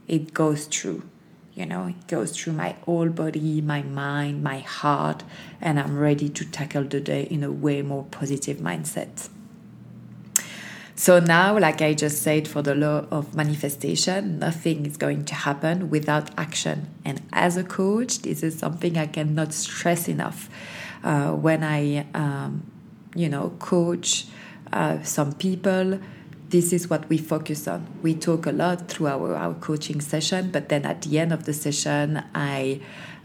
it 0.07 0.33
goes 0.33 0.65
through 0.65 1.03
you 1.53 1.65
know 1.65 1.87
it 1.87 2.07
goes 2.07 2.35
through 2.35 2.53
my 2.53 2.75
whole 2.85 3.09
body 3.09 3.61
my 3.61 3.81
mind 3.83 4.43
my 4.43 4.59
heart 4.59 5.23
and 5.61 5.79
i'm 5.79 5.97
ready 5.97 6.27
to 6.27 6.43
tackle 6.45 6.83
the 6.83 6.99
day 6.99 7.23
in 7.23 7.43
a 7.43 7.51
way 7.51 7.81
more 7.81 8.05
positive 8.05 8.57
mindset. 8.57 9.29
So 10.95 11.19
now 11.19 11.57
like 11.57 11.81
i 11.81 11.93
just 11.93 12.21
said 12.21 12.47
for 12.47 12.61
the 12.61 12.75
law 12.75 13.05
of 13.11 13.35
manifestation 13.35 14.39
nothing 14.39 14.85
is 14.85 14.97
going 14.97 15.25
to 15.25 15.35
happen 15.35 15.89
without 15.89 16.29
action. 16.37 16.89
And 17.05 17.21
as 17.31 17.57
a 17.57 17.63
coach 17.63 18.19
this 18.19 18.41
is 18.43 18.57
something 18.57 18.97
i 18.97 19.07
cannot 19.07 19.53
stress 19.53 20.07
enough. 20.07 20.49
Uh, 21.03 21.33
when 21.33 21.63
i 21.63 22.05
um, 22.13 22.63
you 23.15 23.29
know 23.29 23.53
coach 23.59 24.25
uh, 24.71 25.01
some 25.03 25.33
people 25.33 25.99
this 26.53 26.71
is 26.71 26.87
what 26.87 27.09
we 27.09 27.17
focus 27.17 27.67
on. 27.67 27.87
We 28.03 28.13
talk 28.13 28.45
a 28.45 28.51
lot 28.51 28.87
through 28.87 29.07
our, 29.07 29.33
our 29.33 29.55
coaching 29.55 29.99
session, 29.99 30.51
but 30.51 30.69
then 30.69 30.85
at 30.85 31.01
the 31.01 31.17
end 31.17 31.33
of 31.33 31.45
the 31.45 31.53
session, 31.53 32.23
I 32.35 32.79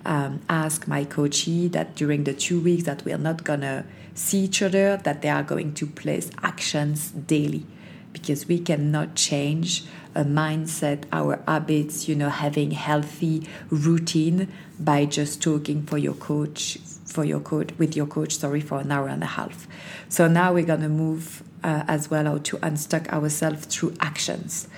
um, 0.07 0.40
ask 0.49 0.88
my 0.88 1.04
coachee 1.04 1.68
that 1.68 1.95
during 1.95 2.25
the 2.25 2.33
two 2.33 2.59
weeks 2.59 2.85
that 2.85 3.04
we 3.04 3.12
are 3.12 3.18
not 3.18 3.45
gonna 3.45 3.85
see 4.14 4.45
each 4.45 4.62
other, 4.62 4.97
that 4.97 5.21
they 5.21 5.28
are 5.28 5.42
going 5.42 5.75
to 5.75 5.87
place 5.87 6.30
actions 6.42 7.11
daily 7.11 7.66
because 8.14 8.49
we 8.49 8.59
cannot 8.59 9.14
change 9.14 9.85
a 10.14 10.25
mindset, 10.25 11.04
our 11.12 11.42
habits, 11.47 12.09
you 12.09 12.14
know, 12.14 12.30
having 12.30 12.71
healthy 12.71 13.47
routine 13.68 14.50
by 14.80 15.04
just 15.04 15.42
talking 15.42 15.83
for 15.83 15.99
your 15.99 16.14
coach 16.14 16.78
for 17.08 17.24
your 17.24 17.40
coach 17.40 17.70
with 17.78 17.96
your 17.96 18.06
coach 18.06 18.36
sorry 18.36 18.60
for 18.60 18.78
an 18.80 18.92
hour 18.92 19.08
and 19.08 19.22
a 19.22 19.26
half. 19.26 19.66
So 20.08 20.28
now 20.28 20.52
we're 20.52 20.66
going 20.66 20.82
to 20.82 20.88
move 20.88 21.42
uh, 21.64 21.84
as 21.88 22.10
well 22.10 22.26
how 22.26 22.38
to 22.38 22.58
unstuck 22.62 23.12
ourselves 23.12 23.66
through 23.66 23.94
actions. 24.00 24.68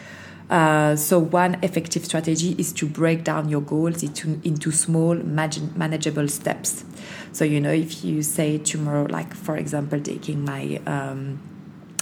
Uh, 0.48 0.96
so 0.96 1.18
one 1.18 1.62
effective 1.62 2.04
strategy 2.04 2.56
is 2.58 2.72
to 2.72 2.86
break 2.86 3.22
down 3.22 3.48
your 3.48 3.60
goals 3.60 4.02
into, 4.02 4.40
into 4.42 4.72
small 4.72 5.14
manageable 5.14 6.26
steps. 6.26 6.84
So 7.32 7.44
you 7.44 7.60
know 7.60 7.72
if 7.72 8.04
you 8.04 8.22
say 8.22 8.58
tomorrow 8.58 9.06
like 9.08 9.34
for 9.34 9.56
example 9.56 10.00
taking 10.00 10.44
my 10.44 10.80
um, 10.86 11.40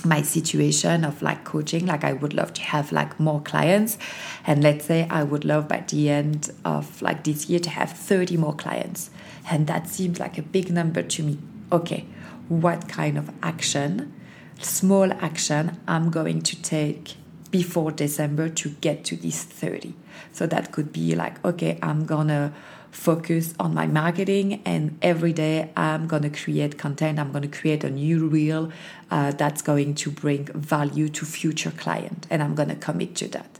my 0.04 0.22
situation 0.22 1.04
of 1.04 1.20
like 1.22 1.44
coaching 1.44 1.86
like 1.86 2.04
i 2.04 2.12
would 2.12 2.32
love 2.32 2.52
to 2.52 2.62
have 2.62 2.92
like 2.92 3.18
more 3.18 3.40
clients. 3.40 3.98
And 4.46 4.62
let's 4.62 4.84
say 4.86 5.06
i 5.10 5.22
would 5.22 5.44
love 5.44 5.68
by 5.68 5.84
the 5.88 6.10
end 6.10 6.50
of 6.64 7.02
like 7.02 7.24
this 7.24 7.48
year 7.48 7.60
to 7.60 7.70
have 7.70 7.92
30 7.92 8.36
more 8.36 8.54
clients. 8.54 9.10
And 9.50 9.66
that 9.66 9.88
seems 9.88 10.20
like 10.20 10.38
a 10.38 10.42
big 10.42 10.70
number 10.70 11.02
to 11.02 11.22
me. 11.22 11.38
Okay 11.72 12.06
what 12.48 12.88
kind 12.88 13.18
of 13.18 13.30
action 13.42 14.12
small 14.58 15.12
action 15.12 15.78
i'm 15.86 16.10
going 16.10 16.40
to 16.40 16.60
take 16.62 17.14
before 17.50 17.92
december 17.92 18.48
to 18.48 18.70
get 18.80 19.04
to 19.04 19.16
these 19.16 19.44
30 19.44 19.94
so 20.32 20.46
that 20.46 20.72
could 20.72 20.92
be 20.92 21.14
like 21.14 21.42
okay 21.44 21.78
i'm 21.82 22.04
gonna 22.06 22.52
focus 22.90 23.54
on 23.58 23.74
my 23.74 23.86
marketing 23.86 24.62
and 24.64 24.98
every 25.02 25.32
day 25.32 25.70
i'm 25.76 26.06
going 26.06 26.22
to 26.22 26.30
create 26.30 26.78
content 26.78 27.18
i'm 27.18 27.30
going 27.30 27.42
to 27.42 27.58
create 27.60 27.84
a 27.84 27.90
new 27.90 28.26
reel 28.26 28.70
uh, 29.10 29.30
that's 29.32 29.62
going 29.62 29.94
to 29.94 30.10
bring 30.10 30.44
value 30.54 31.08
to 31.08 31.24
future 31.24 31.70
client 31.70 32.26
and 32.30 32.42
i'm 32.42 32.54
going 32.54 32.68
to 32.68 32.76
commit 32.76 33.14
to 33.14 33.28
that. 33.28 33.58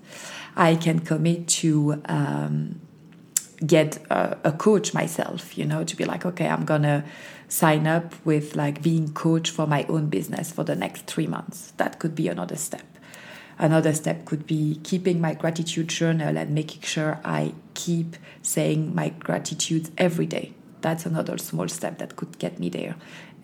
I 0.56 0.74
can 0.74 0.98
commit 0.98 1.46
to 1.62 2.02
um, 2.06 2.80
get 3.64 3.98
a, 4.10 4.36
a, 4.42 4.52
coach 4.52 4.92
myself 4.92 5.56
you 5.56 5.64
know 5.64 5.84
to 5.84 5.94
be 5.94 6.04
like 6.04 6.26
okay 6.26 6.48
i'm 6.48 6.64
going 6.64 6.82
to 6.82 7.04
sign 7.48 7.86
up 7.86 8.14
with 8.24 8.54
like 8.54 8.82
being 8.82 9.12
coach 9.12 9.50
for 9.50 9.66
my 9.66 9.84
own 9.88 10.08
business 10.08 10.52
for 10.52 10.64
the 10.64 10.76
next 10.76 11.06
three 11.06 11.26
months. 11.26 11.72
That 11.78 11.98
could 11.98 12.14
be 12.14 12.28
another 12.28 12.56
step 12.56 12.97
Another 13.58 13.92
step 13.92 14.24
could 14.24 14.46
be 14.46 14.80
keeping 14.84 15.20
my 15.20 15.34
gratitude 15.34 15.88
journal 15.88 16.38
and 16.38 16.54
making 16.54 16.82
sure 16.82 17.20
I 17.24 17.54
keep 17.74 18.16
saying 18.40 18.94
my 18.94 19.08
gratitude 19.08 19.90
every 19.98 20.26
day. 20.26 20.52
That's 20.80 21.04
another 21.04 21.38
small 21.38 21.66
step 21.66 21.98
that 21.98 22.14
could 22.14 22.38
get 22.38 22.60
me 22.60 22.68
there, 22.68 22.94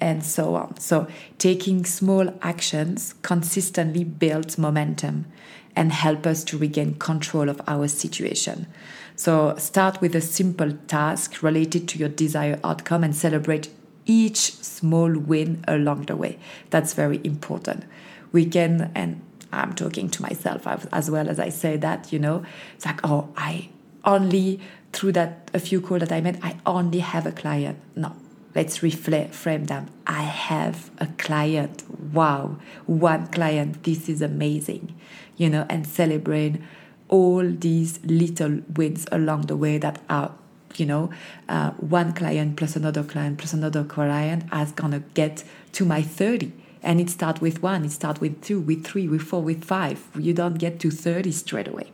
and 0.00 0.24
so 0.24 0.54
on. 0.54 0.78
So, 0.78 1.08
taking 1.38 1.84
small 1.84 2.32
actions 2.42 3.14
consistently 3.22 4.04
builds 4.04 4.56
momentum 4.56 5.26
and 5.74 5.92
help 5.92 6.26
us 6.26 6.44
to 6.44 6.58
regain 6.58 6.94
control 6.94 7.48
of 7.48 7.60
our 7.66 7.88
situation. 7.88 8.68
So, 9.16 9.56
start 9.56 10.00
with 10.00 10.14
a 10.14 10.20
simple 10.20 10.72
task 10.86 11.42
related 11.42 11.88
to 11.88 11.98
your 11.98 12.08
desired 12.08 12.60
outcome 12.62 13.02
and 13.02 13.16
celebrate 13.16 13.68
each 14.06 14.54
small 14.54 15.18
win 15.18 15.64
along 15.66 16.02
the 16.02 16.14
way. 16.16 16.38
That's 16.70 16.94
very 16.94 17.20
important. 17.24 17.84
We 18.30 18.46
can, 18.46 18.92
and 18.94 19.20
I'm 19.54 19.74
talking 19.74 20.08
to 20.10 20.22
myself 20.22 20.66
as 20.92 21.10
well 21.10 21.28
as 21.28 21.38
I 21.38 21.48
say 21.48 21.76
that, 21.78 22.12
you 22.12 22.18
know, 22.18 22.44
it's 22.74 22.86
like, 22.86 23.00
oh, 23.04 23.28
I 23.36 23.68
only, 24.04 24.60
through 24.92 25.12
that, 25.12 25.50
a 25.54 25.58
few 25.58 25.80
calls 25.80 26.00
that 26.00 26.12
I 26.12 26.20
made, 26.20 26.38
I 26.42 26.56
only 26.66 26.98
have 26.98 27.26
a 27.26 27.32
client. 27.32 27.78
No, 27.96 28.14
let's 28.54 28.78
reframe 28.78 29.66
them. 29.66 29.88
I 30.06 30.22
have 30.22 30.90
a 30.98 31.06
client. 31.18 31.84
Wow, 32.12 32.56
one 32.86 33.28
client. 33.28 33.82
This 33.84 34.08
is 34.08 34.22
amazing, 34.22 34.94
you 35.36 35.48
know, 35.48 35.66
and 35.68 35.86
celebrate 35.86 36.60
all 37.08 37.48
these 37.48 38.00
little 38.04 38.60
wins 38.76 39.06
along 39.12 39.42
the 39.42 39.56
way 39.56 39.78
that 39.78 40.00
are 40.08 40.32
you 40.76 40.86
know, 40.86 41.08
uh, 41.48 41.70
one 41.72 42.12
client 42.12 42.56
plus 42.56 42.74
another 42.74 43.04
client 43.04 43.38
plus 43.38 43.52
another 43.52 43.84
client 43.84 44.42
is 44.52 44.72
gonna 44.72 44.98
get 45.14 45.44
to 45.70 45.84
my 45.84 46.02
30 46.02 46.52
and 46.84 47.00
it 47.00 47.10
starts 47.10 47.40
with 47.40 47.62
one, 47.62 47.84
it 47.84 47.92
starts 47.92 48.20
with 48.20 48.42
two, 48.42 48.60
with 48.60 48.84
three, 48.86 49.08
with 49.08 49.22
four, 49.22 49.42
with 49.42 49.64
five. 49.64 50.06
You 50.16 50.32
don't 50.32 50.58
get 50.58 50.78
to 50.80 50.90
30 50.90 51.32
straight 51.32 51.68
away. 51.68 51.90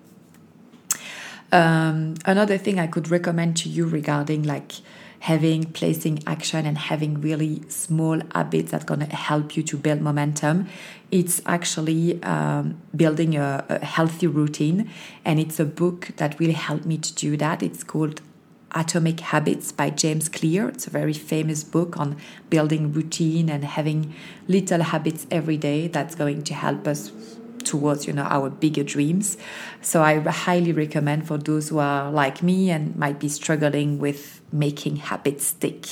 Um, 1.52 2.14
another 2.24 2.58
thing 2.58 2.78
I 2.78 2.86
could 2.86 3.10
recommend 3.10 3.56
to 3.58 3.68
you 3.68 3.86
regarding 3.86 4.42
like 4.44 4.72
having 5.20 5.64
placing 5.64 6.22
action 6.26 6.64
and 6.64 6.78
having 6.78 7.20
really 7.20 7.62
small 7.68 8.20
habits 8.34 8.70
that 8.70 8.86
gonna 8.86 9.04
help 9.06 9.56
you 9.56 9.62
to 9.62 9.76
build 9.76 10.00
momentum 10.00 10.66
it's 11.10 11.42
actually 11.44 12.22
um, 12.22 12.80
building 12.96 13.36
a, 13.36 13.64
a, 13.68 13.84
healthy 13.84 14.26
routine 14.26 14.88
and 15.24 15.38
it's 15.38 15.60
a 15.60 15.64
book 15.64 16.08
that 16.16 16.38
really 16.40 16.54
helped 16.54 16.86
me 16.86 16.96
to 16.96 17.14
do 17.14 17.36
that 17.36 17.62
it's 17.62 17.84
called 17.84 18.22
Atomic 18.72 19.20
Habits 19.20 19.72
by 19.72 19.90
James 19.90 20.28
Clear. 20.28 20.68
It's 20.68 20.86
a 20.86 20.90
very 20.90 21.12
famous 21.12 21.64
book 21.64 21.98
on 21.98 22.16
building 22.48 22.92
routine 22.92 23.48
and 23.48 23.64
having 23.64 24.14
little 24.48 24.82
habits 24.82 25.26
every 25.30 25.56
day 25.56 25.88
that's 25.88 26.14
going 26.14 26.42
to 26.44 26.54
help 26.54 26.86
us 26.86 27.12
towards 27.64 28.06
you 28.06 28.12
know 28.12 28.22
our 28.22 28.48
bigger 28.48 28.82
dreams 28.82 29.36
so 29.82 30.02
i 30.02 30.18
highly 30.18 30.72
recommend 30.72 31.26
for 31.26 31.36
those 31.36 31.68
who 31.68 31.78
are 31.78 32.10
like 32.10 32.42
me 32.42 32.70
and 32.70 32.96
might 32.96 33.20
be 33.20 33.28
struggling 33.28 33.98
with 33.98 34.40
making 34.50 34.96
habits 34.96 35.46
stick 35.48 35.86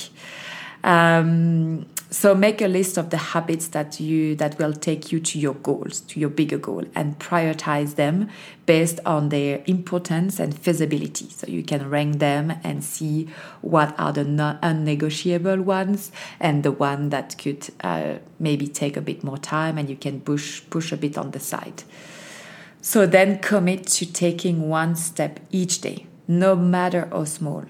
um, 0.83 1.85
so 2.11 2.33
make 2.33 2.59
a 2.61 2.67
list 2.67 2.97
of 2.97 3.11
the 3.11 3.17
habits 3.17 3.67
that 3.69 3.99
you 3.99 4.35
that 4.35 4.57
will 4.57 4.73
take 4.73 5.11
you 5.11 5.19
to 5.19 5.37
your 5.37 5.53
goals, 5.53 6.01
to 6.01 6.19
your 6.19 6.29
bigger 6.29 6.57
goal, 6.57 6.83
and 6.95 7.19
prioritize 7.19 7.95
them 7.95 8.29
based 8.65 8.99
on 9.05 9.29
their 9.29 9.61
importance 9.67 10.39
and 10.39 10.57
feasibility. 10.57 11.29
So 11.29 11.45
you 11.47 11.61
can 11.61 11.87
rank 11.87 12.17
them 12.17 12.53
and 12.63 12.83
see 12.83 13.29
what 13.61 13.93
are 13.99 14.11
the 14.11 14.23
non 14.23 14.57
unnegotiable 14.63 15.61
ones 15.61 16.11
and 16.39 16.63
the 16.63 16.71
one 16.71 17.09
that 17.09 17.37
could 17.37 17.69
uh, 17.81 18.15
maybe 18.39 18.67
take 18.67 18.97
a 18.97 19.01
bit 19.01 19.23
more 19.23 19.37
time, 19.37 19.77
and 19.77 19.87
you 19.87 19.95
can 19.95 20.21
push 20.21 20.63
push 20.71 20.91
a 20.91 20.97
bit 20.97 21.15
on 21.15 21.31
the 21.31 21.39
side. 21.39 21.83
So 22.81 23.05
then 23.05 23.37
commit 23.37 23.85
to 23.87 24.11
taking 24.11 24.67
one 24.67 24.95
step 24.95 25.39
each 25.51 25.81
day, 25.81 26.07
no 26.27 26.55
matter 26.55 27.07
how 27.11 27.25
small 27.25 27.65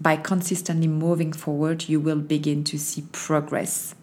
by 0.00 0.16
consistently 0.16 0.88
moving 0.88 1.32
forward, 1.32 1.88
you 1.88 2.00
will 2.00 2.20
begin 2.20 2.64
to 2.64 2.78
see 2.78 3.04
progress 3.12 3.94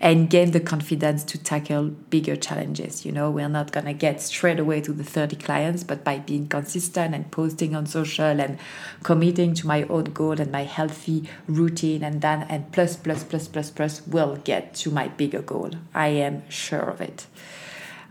and 0.00 0.28
gain 0.28 0.50
the 0.50 0.60
confidence 0.60 1.24
to 1.24 1.38
tackle 1.38 1.84
bigger 2.10 2.36
challenges. 2.36 3.04
You 3.06 3.12
know, 3.12 3.30
we're 3.30 3.48
not 3.48 3.72
going 3.72 3.86
to 3.86 3.92
get 3.92 4.20
straight 4.20 4.58
away 4.58 4.80
to 4.82 4.92
the 4.92 5.04
30 5.04 5.36
clients, 5.36 5.84
but 5.84 6.04
by 6.04 6.18
being 6.18 6.48
consistent 6.48 7.14
and 7.14 7.30
posting 7.30 7.74
on 7.74 7.86
social 7.86 8.40
and 8.40 8.58
committing 9.02 9.54
to 9.54 9.66
my 9.66 9.84
own 9.84 10.04
goal 10.04 10.40
and 10.40 10.52
my 10.52 10.64
healthy 10.64 11.28
routine 11.46 12.02
and 12.02 12.20
then 12.20 12.42
and 12.48 12.70
plus 12.72 12.96
plus 12.96 13.24
plus 13.24 13.48
plus 13.48 13.70
plus 13.70 14.06
will 14.06 14.36
get 14.44 14.74
to 14.74 14.90
my 14.90 15.08
bigger 15.08 15.42
goal. 15.42 15.70
I 15.94 16.08
am 16.08 16.48
sure 16.50 16.80
of 16.80 17.00
it. 17.00 17.26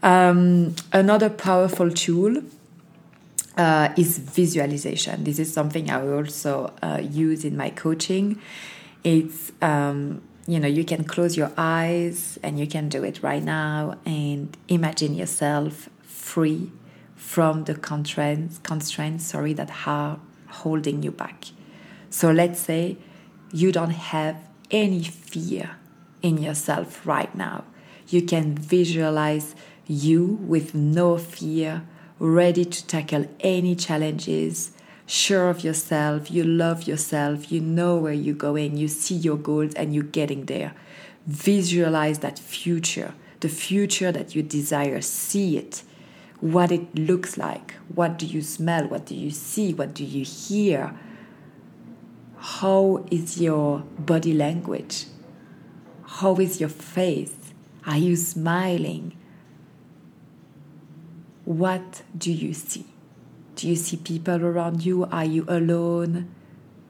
Um, 0.01 0.75
another 0.91 1.29
powerful 1.29 1.89
tool 1.91 2.43
uh, 3.57 3.93
is 3.97 4.17
visualization. 4.17 5.23
This 5.23 5.39
is 5.39 5.51
something 5.51 5.89
I 5.89 6.07
also 6.07 6.73
uh, 6.81 7.01
use 7.01 7.45
in 7.45 7.55
my 7.55 7.69
coaching. 7.69 8.41
It's 9.03 9.51
um, 9.61 10.21
you 10.47 10.59
know 10.59 10.67
you 10.67 10.83
can 10.83 11.03
close 11.03 11.37
your 11.37 11.51
eyes 11.57 12.37
and 12.43 12.59
you 12.59 12.67
can 12.67 12.89
do 12.89 13.03
it 13.03 13.23
right 13.23 13.43
now 13.43 13.97
and 14.05 14.55
imagine 14.67 15.15
yourself 15.15 15.89
free 16.03 16.71
from 17.15 17.63
the 17.63 17.73
constraints 17.75 18.59
constraints 18.59 19.25
sorry 19.25 19.53
that 19.53 19.71
are 19.87 20.19
holding 20.47 21.03
you 21.03 21.11
back. 21.11 21.45
So 22.09 22.31
let's 22.31 22.59
say 22.59 22.97
you 23.51 23.71
don't 23.71 23.91
have 23.91 24.37
any 24.71 25.03
fear 25.03 25.77
in 26.21 26.37
yourself 26.37 27.05
right 27.05 27.33
now. 27.35 27.63
You 28.07 28.21
can 28.21 28.55
visualize 28.55 29.55
you 29.87 30.25
with 30.25 30.73
no 30.73 31.17
fear 31.17 31.83
ready 32.19 32.65
to 32.65 32.87
tackle 32.87 33.27
any 33.41 33.75
challenges, 33.75 34.71
sure 35.05 35.49
of 35.49 35.63
yourself, 35.63 36.31
you 36.31 36.43
love 36.43 36.83
yourself, 36.83 37.51
you 37.51 37.59
know 37.59 37.97
where 37.97 38.13
you're 38.13 38.35
going, 38.35 38.77
you 38.77 38.87
see 38.87 39.15
your 39.15 39.37
goals, 39.37 39.73
and 39.75 39.93
you're 39.93 40.03
getting 40.03 40.45
there. 40.45 40.73
Visualize 41.27 42.19
that 42.19 42.39
future, 42.39 43.13
the 43.41 43.49
future 43.49 44.11
that 44.11 44.35
you 44.35 44.43
desire, 44.43 45.01
see 45.01 45.57
it, 45.57 45.83
what 46.39 46.71
it 46.71 46.97
looks 46.97 47.37
like. 47.37 47.73
What 47.93 48.17
do 48.17 48.25
you 48.25 48.41
smell? 48.41 48.87
What 48.87 49.05
do 49.05 49.15
you 49.15 49.31
see? 49.31 49.73
What 49.73 49.93
do 49.93 50.03
you 50.03 50.23
hear? 50.23 50.97
How 52.37 53.05
is 53.09 53.41
your 53.41 53.79
body 53.97 54.33
language? 54.33 55.05
How 56.05 56.35
is 56.35 56.59
your 56.59 56.69
face? 56.69 57.35
Are 57.85 57.97
you 57.97 58.15
smiling? 58.15 59.17
What 61.45 62.01
do 62.17 62.31
you 62.31 62.53
see? 62.53 62.85
Do 63.55 63.69
you 63.69 63.75
see 63.75 63.97
people 63.97 64.43
around 64.43 64.83
you? 64.83 65.05
Are 65.05 65.23
you 65.23 65.45
alone? 65.47 66.29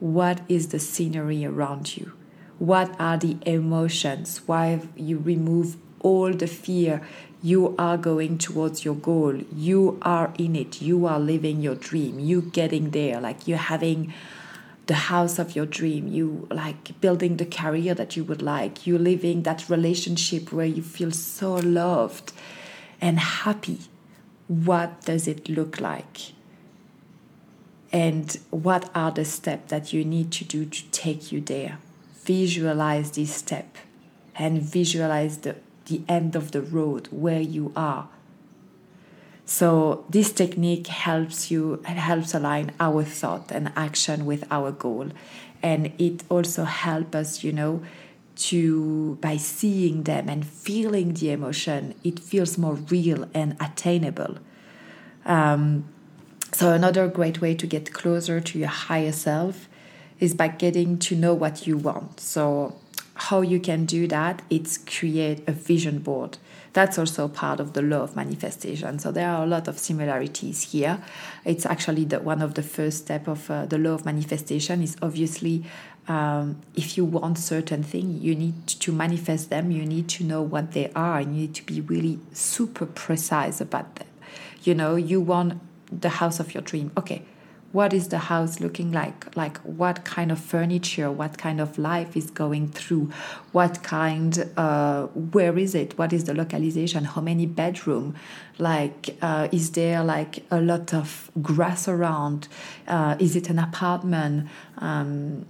What 0.00 0.40
is 0.48 0.68
the 0.68 0.78
scenery 0.78 1.44
around 1.44 1.96
you? 1.96 2.12
What 2.58 2.98
are 2.98 3.18
the 3.18 3.36
emotions? 3.44 4.40
Why 4.46 4.80
you 4.96 5.18
remove 5.18 5.76
all 6.00 6.32
the 6.32 6.46
fear? 6.46 7.02
You 7.42 7.76
are 7.78 7.98
going 7.98 8.38
towards 8.38 8.82
your 8.82 8.94
goal. 8.94 9.36
You 9.54 9.98
are 10.00 10.32
in 10.38 10.56
it. 10.56 10.80
You 10.80 11.06
are 11.06 11.20
living 11.20 11.60
your 11.60 11.74
dream. 11.74 12.18
You 12.18 12.40
getting 12.40 12.90
there. 12.90 13.20
Like 13.20 13.46
you're 13.46 13.58
having 13.58 14.14
the 14.86 14.94
house 14.94 15.38
of 15.38 15.54
your 15.54 15.66
dream. 15.66 16.08
You 16.08 16.48
like 16.50 16.98
building 17.02 17.36
the 17.36 17.44
career 17.44 17.92
that 17.92 18.16
you 18.16 18.24
would 18.24 18.40
like. 18.40 18.86
You 18.86 18.96
living 18.96 19.42
that 19.42 19.68
relationship 19.68 20.50
where 20.50 20.66
you 20.66 20.82
feel 20.82 21.10
so 21.10 21.56
loved 21.56 22.32
and 23.02 23.18
happy. 23.18 23.80
What 24.48 25.02
does 25.02 25.26
it 25.26 25.48
look 25.48 25.80
like? 25.80 26.32
And 27.92 28.36
what 28.50 28.90
are 28.94 29.10
the 29.10 29.24
steps 29.24 29.70
that 29.70 29.92
you 29.92 30.04
need 30.04 30.30
to 30.32 30.44
do 30.44 30.64
to 30.66 30.84
take 30.90 31.32
you 31.32 31.40
there? 31.40 31.78
Visualize 32.24 33.12
this 33.12 33.34
step 33.34 33.76
and 34.34 34.60
visualize 34.60 35.38
the, 35.38 35.56
the 35.86 36.02
end 36.08 36.36
of 36.36 36.52
the 36.52 36.60
road 36.60 37.08
where 37.10 37.40
you 37.40 37.72
are. 37.76 38.08
So 39.44 40.04
this 40.10 40.32
technique 40.32 40.88
helps 40.88 41.52
you 41.52 41.80
helps 41.84 42.34
align 42.34 42.72
our 42.80 43.04
thought 43.04 43.52
and 43.52 43.72
action 43.76 44.26
with 44.26 44.44
our 44.50 44.72
goal. 44.72 45.10
And 45.62 45.92
it 45.98 46.24
also 46.28 46.64
helps 46.64 47.14
us, 47.14 47.44
you 47.44 47.52
know, 47.52 47.82
to 48.36 49.16
by 49.20 49.36
seeing 49.36 50.04
them 50.04 50.28
and 50.28 50.46
feeling 50.46 51.14
the 51.14 51.30
emotion, 51.30 51.94
it 52.04 52.18
feels 52.18 52.56
more 52.58 52.74
real 52.74 53.28
and 53.34 53.56
attainable. 53.60 54.38
Um, 55.24 55.84
so, 56.52 56.72
another 56.72 57.08
great 57.08 57.40
way 57.40 57.54
to 57.54 57.66
get 57.66 57.92
closer 57.92 58.40
to 58.40 58.58
your 58.58 58.68
higher 58.68 59.12
self 59.12 59.68
is 60.20 60.34
by 60.34 60.48
getting 60.48 60.98
to 60.98 61.16
know 61.16 61.34
what 61.34 61.66
you 61.66 61.76
want. 61.76 62.20
So, 62.20 62.76
how 63.14 63.40
you 63.40 63.58
can 63.58 63.86
do 63.86 64.06
that, 64.08 64.42
it's 64.50 64.78
create 64.78 65.42
a 65.48 65.52
vision 65.52 65.98
board. 66.00 66.38
That's 66.74 66.98
also 66.98 67.28
part 67.28 67.58
of 67.58 67.72
the 67.72 67.80
law 67.80 68.02
of 68.02 68.14
manifestation. 68.14 68.98
So 68.98 69.10
there 69.10 69.30
are 69.30 69.42
a 69.42 69.46
lot 69.46 69.66
of 69.66 69.78
similarities 69.78 70.72
here. 70.72 71.02
It's 71.42 71.64
actually 71.64 72.04
the, 72.04 72.20
one 72.20 72.42
of 72.42 72.52
the 72.52 72.62
first 72.62 72.98
step 72.98 73.26
of 73.26 73.50
uh, 73.50 73.64
the 73.64 73.78
law 73.78 73.94
of 73.94 74.04
manifestation 74.04 74.82
is 74.82 74.94
obviously 75.00 75.64
um, 76.08 76.60
if 76.74 76.96
you 76.96 77.04
want 77.04 77.38
certain 77.38 77.82
thing, 77.82 78.20
you 78.20 78.34
need 78.34 78.66
to 78.66 78.92
manifest 78.92 79.50
them. 79.50 79.70
You 79.70 79.84
need 79.84 80.08
to 80.10 80.24
know 80.24 80.42
what 80.42 80.72
they 80.72 80.90
are. 80.94 81.20
You 81.20 81.26
need 81.28 81.54
to 81.56 81.62
be 81.64 81.80
really 81.80 82.20
super 82.32 82.86
precise 82.86 83.60
about 83.60 83.96
them. 83.96 84.06
You 84.62 84.74
know, 84.74 84.96
you 84.96 85.20
want 85.20 85.60
the 85.90 86.08
house 86.08 86.40
of 86.40 86.54
your 86.54 86.62
dream. 86.62 86.92
Okay, 86.96 87.22
what 87.72 87.92
is 87.92 88.08
the 88.08 88.18
house 88.18 88.60
looking 88.60 88.90
like? 88.90 89.36
Like 89.36 89.58
what 89.58 90.04
kind 90.04 90.32
of 90.32 90.38
furniture, 90.38 91.10
what 91.10 91.38
kind 91.38 91.60
of 91.60 91.76
life 91.76 92.16
is 92.16 92.30
going 92.30 92.68
through, 92.68 93.10
what 93.52 93.82
kind, 93.82 94.48
uh, 94.56 95.06
where 95.06 95.58
is 95.58 95.74
it? 95.74 95.98
What 95.98 96.12
is 96.12 96.24
the 96.24 96.34
localization? 96.34 97.04
How 97.04 97.20
many 97.20 97.46
bedroom? 97.46 98.14
Like, 98.58 99.16
uh, 99.20 99.48
is 99.52 99.72
there 99.72 100.02
like 100.02 100.44
a 100.50 100.60
lot 100.60 100.94
of 100.94 101.30
grass 101.42 101.86
around? 101.86 102.48
Uh, 102.88 103.16
is 103.18 103.36
it 103.36 103.50
an 103.50 103.58
apartment? 103.58 104.48
Um, 104.78 105.44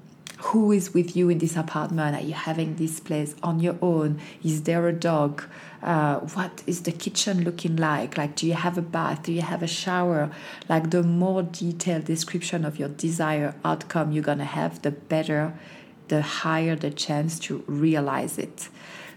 who 0.47 0.71
is 0.71 0.95
with 0.95 1.17
you 1.17 1.29
in 1.29 1.38
this 1.38 1.57
apartment? 1.57 2.15
Are 2.15 2.23
you 2.23 2.35
having 2.35 2.76
this 2.76 3.00
place 3.00 3.35
on 3.43 3.59
your 3.59 3.76
own? 3.83 4.21
Is 4.45 4.62
there 4.62 4.87
a 4.87 4.93
dog? 4.93 5.43
Uh, 5.83 6.21
what 6.21 6.62
is 6.67 6.83
the 6.83 6.93
kitchen 6.93 7.43
looking 7.43 7.75
like? 7.76 8.17
Like, 8.17 8.37
do 8.37 8.47
you 8.47 8.55
have 8.55 8.79
a 8.79 8.83
bath? 8.83 9.25
Do 9.25 9.33
you 9.33 9.43
have 9.43 9.62
a 9.62 9.67
shower? 9.67 10.31
Like, 10.69 10.91
the 10.91 11.03
more 11.03 11.43
detailed 11.43 12.05
description 12.05 12.65
of 12.65 12.79
your 12.79 12.88
desired 12.88 13.55
outcome 13.65 14.12
you're 14.12 14.23
gonna 14.23 14.45
have, 14.45 14.83
the 14.83 14.93
better, 14.93 15.53
the 16.09 16.23
higher 16.23 16.77
the 16.77 16.90
chance 16.90 17.40
to 17.40 17.64
realize 17.66 18.38
it. 18.38 18.68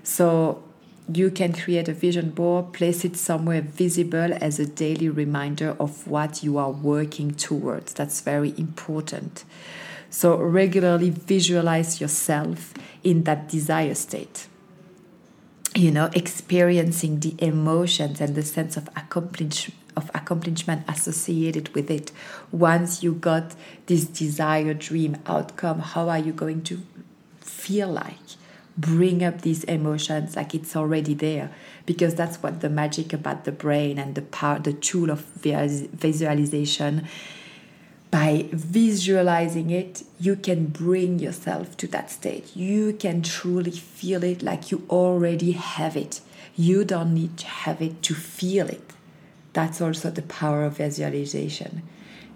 So, 0.01 0.63
you 1.13 1.30
can 1.30 1.53
create 1.53 1.88
a 1.88 1.93
vision 1.93 2.32
board, 2.32 2.73
place 2.73 3.06
it 3.06 3.15
somewhere 3.15 3.62
visible 3.62 4.34
as 4.41 4.60
a 4.60 4.65
daily 4.65 5.10
reminder 5.10 5.75
of 5.80 6.08
what 6.08 6.43
you 6.43 6.58
are 6.58 6.71
working 6.71 7.32
towards. 7.32 7.93
That's 7.93 8.21
very 8.21 8.53
important. 8.58 9.43
So 10.10 10.38
regularly 10.38 11.10
visualize 11.10 12.02
yourself 12.02 12.74
in 13.04 13.24
that 13.24 13.48
desire 13.48 13.95
state. 13.95 14.48
You 15.76 15.91
know, 15.91 16.10
experiencing 16.13 17.19
the 17.19 17.36
emotions 17.38 18.19
and 18.19 18.36
the 18.36 18.43
sense 18.43 18.76
of 18.76 18.88
accomplishment 18.95 19.76
of 19.98 20.10
accomplishment 20.13 20.84
associated 20.88 21.69
with 21.76 21.91
it. 21.91 22.12
Once 22.52 23.04
you 23.04 23.13
got 23.13 23.54
this 23.88 24.06
desired 24.06 24.80
dream 24.80 25.17
outcome, 25.26 25.80
how 25.80 26.08
are 26.08 26.19
you 26.19 26.32
going 26.32 26.62
to 26.63 26.82
feel 27.41 27.89
like? 27.89 28.15
Bring 28.78 29.24
up 29.24 29.41
these 29.41 29.65
emotions 29.65 30.38
like 30.38 30.56
it's 30.56 30.74
already 30.74 31.13
there, 31.13 31.52
because 31.86 32.15
that's 32.15 32.41
what 32.41 32.62
the 32.62 32.69
magic 32.69 33.12
about 33.12 33.43
the 33.43 33.52
brain 33.52 34.00
and 34.00 34.15
the 34.15 34.22
power, 34.22 34.60
the 34.60 34.72
tool 34.72 35.10
of 35.10 35.19
visualization 35.22 37.06
by 38.12 38.50
visualizing 38.52 39.69
it, 39.69 40.04
you 40.19 40.36
can 40.36 40.67
bring 40.67 41.19
yourself 41.19 41.78
to 41.78 41.88
that 41.88 42.10
state. 42.10 42.56
You 42.56 42.93
can 42.93 43.22
truly 43.22 43.72
feel 43.72 44.24
it 44.24 44.41
like 44.41 44.72
you 44.72 44.84
already 44.89 45.52
have 45.52 45.95
it. 45.95 46.22
You 46.56 46.84
don't 46.84 47.13
need 47.13 47.38
to 47.38 47.45
have 47.45 47.82
it 47.82 48.02
to 48.04 48.15
feel 48.15 48.67
it. 48.67 48.82
That's 49.54 49.82
also 49.82 50.10
the 50.10 50.24
power 50.24 50.63
of 50.63 50.78
visualization. 50.78 51.84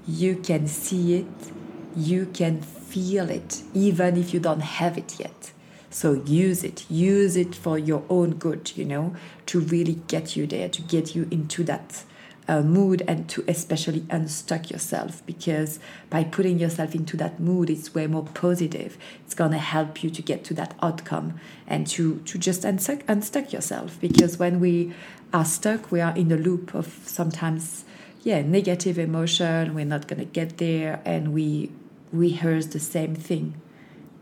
You 0.07 0.35
can 0.35 0.67
see 0.67 1.15
it, 1.15 1.51
you 1.95 2.25
can 2.27 2.61
feel 2.61 3.29
it, 3.29 3.63
even 3.73 4.17
if 4.17 4.33
you 4.33 4.39
don't 4.39 4.61
have 4.61 4.97
it 4.97 5.19
yet. 5.19 5.51
So 5.89 6.13
use 6.13 6.63
it, 6.63 6.85
use 6.89 7.35
it 7.35 7.53
for 7.53 7.77
your 7.77 8.03
own 8.09 8.35
good, 8.35 8.73
you 8.75 8.85
know, 8.85 9.15
to 9.47 9.59
really 9.59 10.01
get 10.07 10.35
you 10.35 10.47
there, 10.47 10.67
to 10.69 10.81
get 10.81 11.15
you 11.15 11.27
into 11.29 11.63
that 11.65 12.03
uh, 12.47 12.61
mood 12.61 13.03
and 13.07 13.29
to 13.29 13.43
especially 13.47 14.05
unstuck 14.09 14.69
yourself 14.69 15.25
because 15.25 15.79
by 16.09 16.23
putting 16.23 16.59
yourself 16.59 16.93
into 16.93 17.15
that 17.17 17.39
mood 17.39 17.69
it's 17.69 17.93
way 17.93 18.07
more 18.07 18.25
positive. 18.33 18.97
It's 19.25 19.33
going 19.33 19.51
to 19.51 19.57
help 19.57 20.03
you 20.03 20.09
to 20.09 20.21
get 20.21 20.43
to 20.45 20.53
that 20.55 20.75
outcome 20.81 21.39
and 21.67 21.87
to 21.87 22.19
to 22.19 22.37
just 22.37 22.65
unstuck, 22.65 22.99
unstuck 23.07 23.53
yourself 23.53 23.97
because 23.99 24.37
when 24.37 24.59
we 24.59 24.93
are 25.33 25.45
stuck 25.45 25.91
we 25.91 26.01
are 26.01 26.15
in 26.15 26.31
a 26.31 26.37
loop 26.37 26.75
of 26.75 26.87
sometimes 27.05 27.85
yeah 28.23 28.41
negative 28.41 28.99
emotion 28.99 29.73
we're 29.73 29.85
not 29.85 30.07
going 30.07 30.19
to 30.19 30.25
get 30.25 30.57
there 30.57 31.01
and 31.05 31.33
we 31.33 31.71
rehearse 32.11 32.67
the 32.67 32.79
same 32.79 33.15
thing 33.15 33.59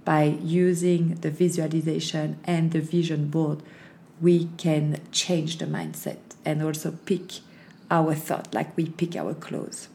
by 0.06 0.24
using 0.24 1.16
the 1.16 1.30
visualization 1.30 2.40
and 2.46 2.72
the 2.72 2.82
vision 2.82 3.28
board. 3.28 3.62
We 4.20 4.50
can 4.58 5.00
change 5.12 5.58
the 5.58 5.66
mindset 5.66 6.20
and 6.46 6.64
also 6.64 6.92
pick 7.06 7.40
our 7.92 8.16
thought, 8.16 8.54
like 8.54 8.76
we 8.76 8.90
pick 8.90 9.16
our 9.16 9.36
clothes. 9.36 9.90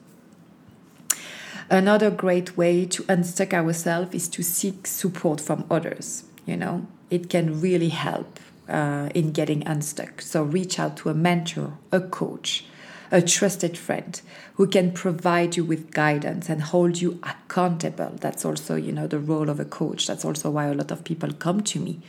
Another 1.69 2.11
great 2.11 2.57
way 2.57 2.87
to 2.87 3.05
unstuck 3.09 3.53
ourselves 3.53 4.15
is 4.15 4.29
to 4.29 4.43
seek 4.43 4.87
support 4.87 5.41
from 5.41 5.65
others. 5.69 6.25
You 6.45 6.57
know, 6.57 6.87
it 7.11 7.29
can 7.29 7.61
really 7.61 7.89
help 7.89 8.39
uh, 8.69 9.09
in 9.15 9.33
getting 9.33 9.67
unstuck. 9.67 10.23
So 10.23 10.45
reach 10.45 10.79
out 10.79 10.97
to 10.99 11.09
a 11.09 11.15
mentor, 11.15 11.79
a 11.91 12.01
coach, 12.01 12.67
a 13.11 13.21
trusted 13.21 13.77
friend 13.77 14.21
who 14.55 14.69
can 14.69 14.93
provide 14.93 15.57
you 15.57 15.65
with 15.65 15.91
guidance 15.91 16.49
and 16.49 16.63
hold 16.63 17.01
you 17.01 17.19
accountable. 17.25 18.13
That's 18.21 18.45
also, 18.45 18.77
you 18.77 18.93
know, 18.93 19.09
the 19.09 19.19
role 19.19 19.49
of 19.49 19.59
a 19.59 19.65
coach. 19.65 20.07
That's 20.07 20.25
also 20.25 20.51
why 20.51 20.67
a 20.67 20.75
lot 20.75 20.93
of 20.93 21.03
people 21.03 21.33
come 21.33 21.63
to 21.63 21.81
me. 21.81 22.01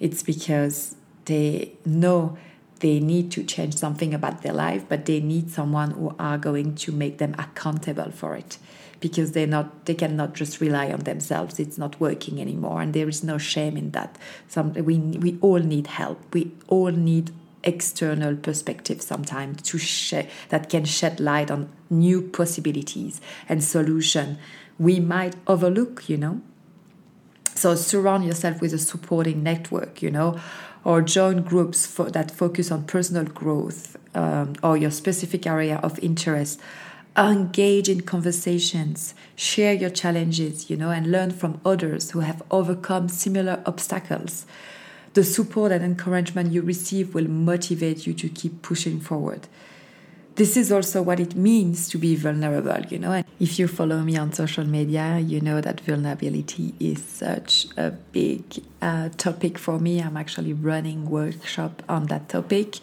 It's 0.00 0.22
because 0.22 0.96
they 1.26 1.72
know 1.84 2.36
they 2.80 3.00
need 3.00 3.30
to 3.32 3.42
change 3.42 3.76
something 3.76 4.12
about 4.12 4.42
their 4.42 4.52
life, 4.52 4.84
but 4.88 5.06
they 5.06 5.20
need 5.20 5.50
someone 5.50 5.92
who 5.92 6.14
are 6.18 6.38
going 6.38 6.74
to 6.74 6.92
make 6.92 7.18
them 7.18 7.34
accountable 7.38 8.10
for 8.10 8.36
it. 8.36 8.58
Because 8.98 9.32
they're 9.32 9.46
not 9.46 9.84
they 9.84 9.94
cannot 9.94 10.34
just 10.34 10.60
rely 10.60 10.90
on 10.90 11.00
themselves. 11.00 11.60
It's 11.60 11.76
not 11.76 12.00
working 12.00 12.40
anymore 12.40 12.80
and 12.80 12.94
there 12.94 13.08
is 13.08 13.22
no 13.22 13.36
shame 13.36 13.76
in 13.76 13.90
that. 13.90 14.16
Some 14.48 14.72
we 14.72 14.98
we 14.98 15.38
all 15.42 15.58
need 15.58 15.86
help. 15.86 16.34
We 16.34 16.52
all 16.68 16.90
need 16.90 17.30
external 17.62 18.36
perspective 18.36 19.02
sometimes 19.02 19.60
to 19.60 19.76
shed 19.76 20.30
that 20.48 20.70
can 20.70 20.84
shed 20.84 21.20
light 21.20 21.50
on 21.50 21.68
new 21.90 22.22
possibilities 22.22 23.20
and 23.48 23.62
solution 23.62 24.38
we 24.78 25.00
might 25.00 25.34
overlook 25.46 26.08
you 26.08 26.16
know? 26.16 26.40
So 27.54 27.74
surround 27.74 28.24
yourself 28.24 28.60
with 28.60 28.72
a 28.72 28.78
supporting 28.78 29.42
network 29.42 30.00
you 30.00 30.10
know 30.10 30.38
or 30.86 31.02
join 31.02 31.42
groups 31.42 31.84
for, 31.84 32.08
that 32.12 32.30
focus 32.30 32.70
on 32.70 32.84
personal 32.84 33.24
growth 33.24 33.96
um, 34.14 34.54
or 34.62 34.76
your 34.76 34.92
specific 34.92 35.44
area 35.44 35.80
of 35.82 35.98
interest. 35.98 36.60
Engage 37.16 37.88
in 37.88 38.02
conversations 38.02 39.12
share 39.34 39.72
your 39.74 39.90
challenges 39.90 40.70
you 40.70 40.76
know 40.76 40.90
and 40.90 41.10
learn 41.10 41.32
from 41.32 41.60
others 41.64 42.12
who 42.12 42.20
have 42.20 42.40
overcome 42.52 43.08
similar 43.08 43.60
obstacles. 43.66 44.46
The 45.14 45.24
support 45.24 45.72
and 45.72 45.84
encouragement 45.84 46.52
you 46.52 46.62
receive 46.62 47.14
will 47.14 47.28
motivate 47.28 48.06
you 48.06 48.14
to 48.14 48.28
keep 48.28 48.62
pushing 48.62 49.00
forward 49.00 49.48
this 50.36 50.54
is 50.54 50.70
also 50.70 51.00
what 51.00 51.18
it 51.18 51.34
means 51.34 51.88
to 51.88 51.96
be 51.96 52.14
vulnerable, 52.14 52.84
you 52.90 52.98
know. 52.98 53.12
And 53.12 53.24
if 53.40 53.58
you 53.58 53.66
follow 53.66 54.00
me 54.00 54.18
on 54.18 54.34
social 54.34 54.64
media, 54.64 55.18
you 55.18 55.40
know 55.40 55.62
that 55.62 55.80
vulnerability 55.80 56.74
is 56.78 57.02
such 57.02 57.66
a 57.78 57.90
big 57.90 58.44
uh, 58.82 59.08
topic 59.16 59.56
for 59.56 59.78
me. 59.78 60.00
I'm 60.00 60.16
actually 60.16 60.52
running 60.52 61.08
workshop 61.08 61.82
on 61.88 62.06
that 62.06 62.28
topic 62.28 62.80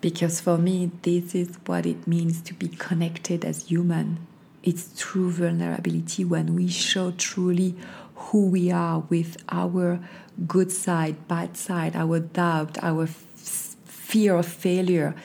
because 0.00 0.40
for 0.40 0.56
me, 0.56 0.92
this 1.02 1.34
is 1.34 1.58
what 1.66 1.86
it 1.86 2.06
means 2.06 2.40
to 2.42 2.54
be 2.54 2.68
connected 2.68 3.44
as 3.44 3.66
human. 3.66 4.24
It's 4.62 4.90
true 4.96 5.32
vulnerability 5.32 6.24
when 6.24 6.54
we 6.54 6.68
show 6.68 7.10
truly 7.10 7.74
who 8.14 8.46
we 8.46 8.70
are 8.70 9.00
with 9.00 9.42
our 9.48 9.98
good 10.46 10.70
side, 10.70 11.26
bad 11.26 11.56
side, 11.56 11.96
our 11.96 12.20
doubt, 12.20 12.78
our 12.80 13.04
f- 13.04 13.24
fear 13.34 14.36
of 14.36 14.46
failure 14.46 15.16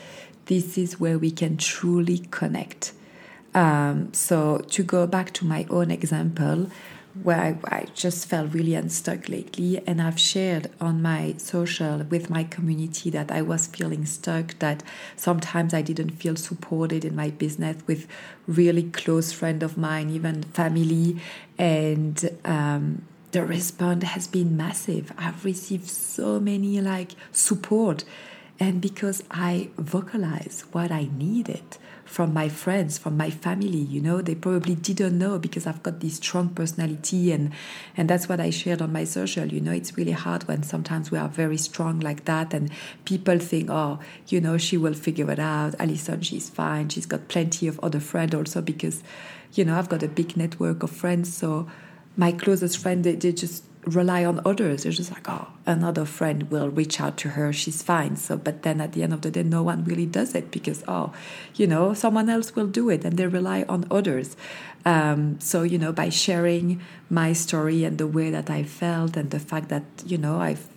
this 0.48 0.78
is 0.78 1.00
where 1.00 1.18
we 1.18 1.32
can 1.32 1.58
truly 1.58 2.20
connect. 2.32 2.94
Um, 3.54 4.14
so, 4.14 4.60
to 4.70 4.84
go 4.84 5.08
back 5.08 5.32
to 5.34 5.46
my 5.46 5.66
own 5.70 5.92
example, 5.92 6.70
where 7.24 7.40
I, 7.40 7.58
I, 7.76 7.86
just 7.96 8.28
felt 8.28 8.54
really 8.54 8.76
unstuck 8.76 9.30
lately, 9.30 9.82
and 9.88 10.02
I've 10.02 10.20
shared 10.20 10.70
on 10.80 11.02
my 11.02 11.36
social 11.38 12.04
with 12.04 12.30
my 12.30 12.44
community 12.44 13.10
that 13.10 13.32
I 13.32 13.42
was 13.42 13.68
feeling 13.68 14.06
stuck, 14.06 14.60
that 14.60 14.84
sometimes 15.16 15.74
I 15.74 15.82
didn't 15.82 16.12
feel 16.12 16.36
supported 16.36 17.04
in 17.04 17.16
my 17.16 17.32
business 17.32 17.78
with 17.88 18.08
really 18.46 18.84
close 18.84 19.32
friend 19.32 19.64
of 19.64 19.78
mine, 19.78 20.10
even 20.10 20.44
family, 20.44 21.20
and 21.58 22.30
um, 22.46 23.04
the 23.32 23.44
response 23.44 24.04
has 24.04 24.28
been 24.28 24.56
massive. 24.56 25.12
I've 25.18 25.44
received 25.44 25.88
so 25.88 26.40
many 26.40 26.80
like 26.82 27.12
support 27.32 28.04
and 28.60 28.82
because 28.82 29.24
I 29.30 29.70
vocalize 29.78 30.66
what 30.72 30.92
I 30.92 31.10
needed 31.16 31.78
from 32.06 32.34
my 32.34 32.50
friends, 32.50 32.98
from 32.98 33.18
my 33.18 33.30
family, 33.30 33.78
you 33.78 34.02
know, 34.02 34.22
they 34.22 34.34
probably 34.34 34.74
didn't 34.74 35.20
know 35.20 35.38
because 35.38 35.68
I've 35.68 35.84
got 35.84 36.00
this 36.00 36.16
strong 36.16 36.50
personality 36.50 37.32
and 37.32 37.52
and 37.96 38.10
that's 38.10 38.28
what 38.28 38.40
I 38.40 38.50
shared 38.50 38.82
on 38.82 38.92
my 38.92 39.04
social. 39.04 39.46
You 39.46 39.60
know, 39.60 39.74
it's 39.74 39.96
really 39.98 40.14
hard 40.14 40.48
when 40.48 40.64
sometimes 40.64 41.12
we 41.12 41.20
are 41.20 41.28
very 41.28 41.58
strong 41.58 42.00
like 42.00 42.26
that 42.26 42.54
and 42.54 42.72
people 43.06 43.38
think, 43.38 43.70
oh, 43.70 44.00
you 44.30 44.42
know, 44.42 44.58
she 44.58 44.78
will 44.78 44.94
figure 44.94 45.30
it 45.30 45.40
out. 45.40 45.76
Alison, 45.80 46.22
she's 46.22 46.50
fine. 46.50 46.90
She's 46.90 47.06
got 47.06 47.28
plenty 47.28 47.68
of 47.68 47.80
other 47.84 48.00
friends 48.00 48.34
also 48.34 48.62
because, 48.62 49.04
you 49.54 49.66
know, 49.66 49.78
I've 49.78 49.90
got 49.90 50.02
a 50.02 50.08
big 50.08 50.36
network 50.36 50.82
of 50.82 50.90
friends. 50.90 51.36
So 51.36 51.68
my 52.16 52.32
closest 52.32 52.80
friend, 52.80 53.04
they, 53.04 53.16
they 53.16 53.34
just 53.34 53.64
rely 53.88 54.26
on 54.26 54.42
others. 54.46 54.84
They're 54.84 54.92
just 54.92 55.12
like, 55.12 55.30
oh, 55.30 55.48
another 55.66 56.06
friend 56.06 56.50
will 56.52 56.70
reach 56.70 57.00
out 57.00 57.18
to 57.18 57.30
her. 57.30 57.52
She's 57.54 57.82
fine. 57.82 58.16
So, 58.16 58.38
but 58.38 58.64
then 58.64 58.82
at 58.82 58.94
the 58.94 59.04
end 59.04 59.14
of 59.14 59.22
the 59.22 59.32
day, 59.32 59.44
no 59.44 59.64
one 59.64 59.84
really 59.84 60.06
does 60.06 60.36
it 60.36 60.52
because, 60.52 60.84
oh, 60.88 61.14
you 61.56 61.68
know, 61.68 61.94
someone 61.94 62.30
else 62.30 62.56
will 62.56 62.68
do 62.68 62.90
it 62.90 63.04
and 63.04 63.18
they 63.18 63.28
rely 63.28 63.66
on 63.68 63.86
others. 63.90 64.36
Um, 64.86 65.40
so, 65.40 65.64
you 65.64 65.78
know, 65.78 65.92
by 65.92 66.10
sharing 66.10 66.82
my 67.10 67.34
story 67.34 67.84
and 67.84 67.98
the 67.98 68.08
way 68.08 68.30
that 68.30 68.50
I 68.50 68.64
felt 68.64 69.18
and 69.18 69.32
the 69.32 69.40
fact 69.40 69.70
that, 69.70 69.84
you 70.06 70.18
know, 70.18 70.40
I've 70.40 70.68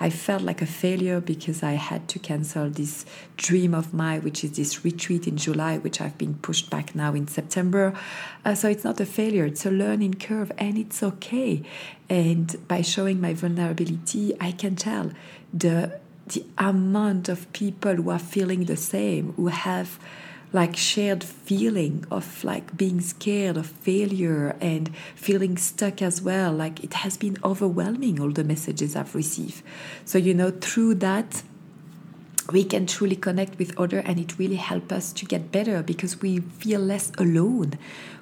I 0.00 0.10
felt 0.10 0.42
like 0.42 0.62
a 0.62 0.66
failure 0.66 1.20
because 1.20 1.62
I 1.62 1.72
had 1.72 2.08
to 2.08 2.18
cancel 2.18 2.70
this 2.70 3.04
dream 3.36 3.74
of 3.74 3.92
mine, 3.92 4.22
which 4.22 4.44
is 4.44 4.52
this 4.52 4.84
retreat 4.84 5.26
in 5.26 5.36
July, 5.36 5.78
which 5.78 6.00
I've 6.00 6.18
been 6.18 6.34
pushed 6.34 6.70
back 6.70 6.94
now 6.94 7.14
in 7.14 7.28
September. 7.28 7.94
Uh, 8.44 8.54
so 8.54 8.68
it's 8.68 8.84
not 8.84 9.00
a 9.00 9.06
failure, 9.06 9.44
it's 9.44 9.66
a 9.66 9.70
learning 9.70 10.14
curve, 10.14 10.52
and 10.58 10.78
it's 10.78 11.02
okay. 11.02 11.62
And 12.08 12.56
by 12.68 12.82
showing 12.82 13.20
my 13.20 13.34
vulnerability, 13.34 14.34
I 14.40 14.52
can 14.52 14.76
tell 14.76 15.12
the 15.52 16.00
the 16.26 16.44
amount 16.56 17.28
of 17.28 17.52
people 17.52 17.96
who 17.96 18.10
are 18.10 18.18
feeling 18.18 18.64
the 18.64 18.76
same, 18.76 19.32
who 19.32 19.48
have 19.48 19.98
like 20.52 20.76
shared 20.76 21.24
feeling 21.24 22.04
of 22.10 22.44
like 22.44 22.76
being 22.76 23.00
scared 23.00 23.56
of 23.56 23.66
failure 23.66 24.56
and 24.60 24.94
feeling 25.14 25.56
stuck 25.56 26.02
as 26.02 26.20
well. 26.20 26.52
Like 26.52 26.84
it 26.84 26.94
has 26.94 27.16
been 27.16 27.38
overwhelming 27.42 28.20
all 28.20 28.30
the 28.30 28.44
messages 28.44 28.94
i've 28.94 29.14
received. 29.14 29.62
So 30.04 30.18
you 30.18 30.34
know 30.34 30.50
through 30.50 30.96
that 30.96 31.42
we 32.52 32.64
can 32.64 32.86
truly 32.86 33.16
connect 33.16 33.58
with 33.58 33.78
other 33.78 34.00
and 34.00 34.18
it 34.18 34.38
really 34.38 34.56
helps 34.56 34.92
us 34.92 35.12
to 35.12 35.24
get 35.24 35.52
better 35.52 35.82
because 35.82 36.20
we 36.20 36.40
feel 36.40 36.80
less 36.80 37.12
alone. 37.16 37.78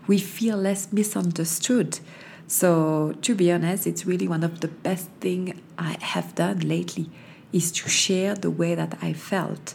We 0.06 0.18
feel 0.18 0.56
less 0.56 0.92
misunderstood. 0.92 1.98
So 2.46 3.14
to 3.22 3.34
be 3.34 3.50
honest 3.50 3.86
it's 3.86 4.06
really 4.06 4.28
one 4.28 4.44
of 4.44 4.60
the 4.60 4.68
best 4.68 5.08
thing 5.20 5.60
i 5.78 5.96
have 6.00 6.34
done 6.34 6.58
lately 6.60 7.08
is 7.52 7.72
to 7.72 7.88
share 7.88 8.34
the 8.34 8.50
way 8.50 8.74
that 8.74 8.98
i 9.00 9.12
felt 9.12 9.74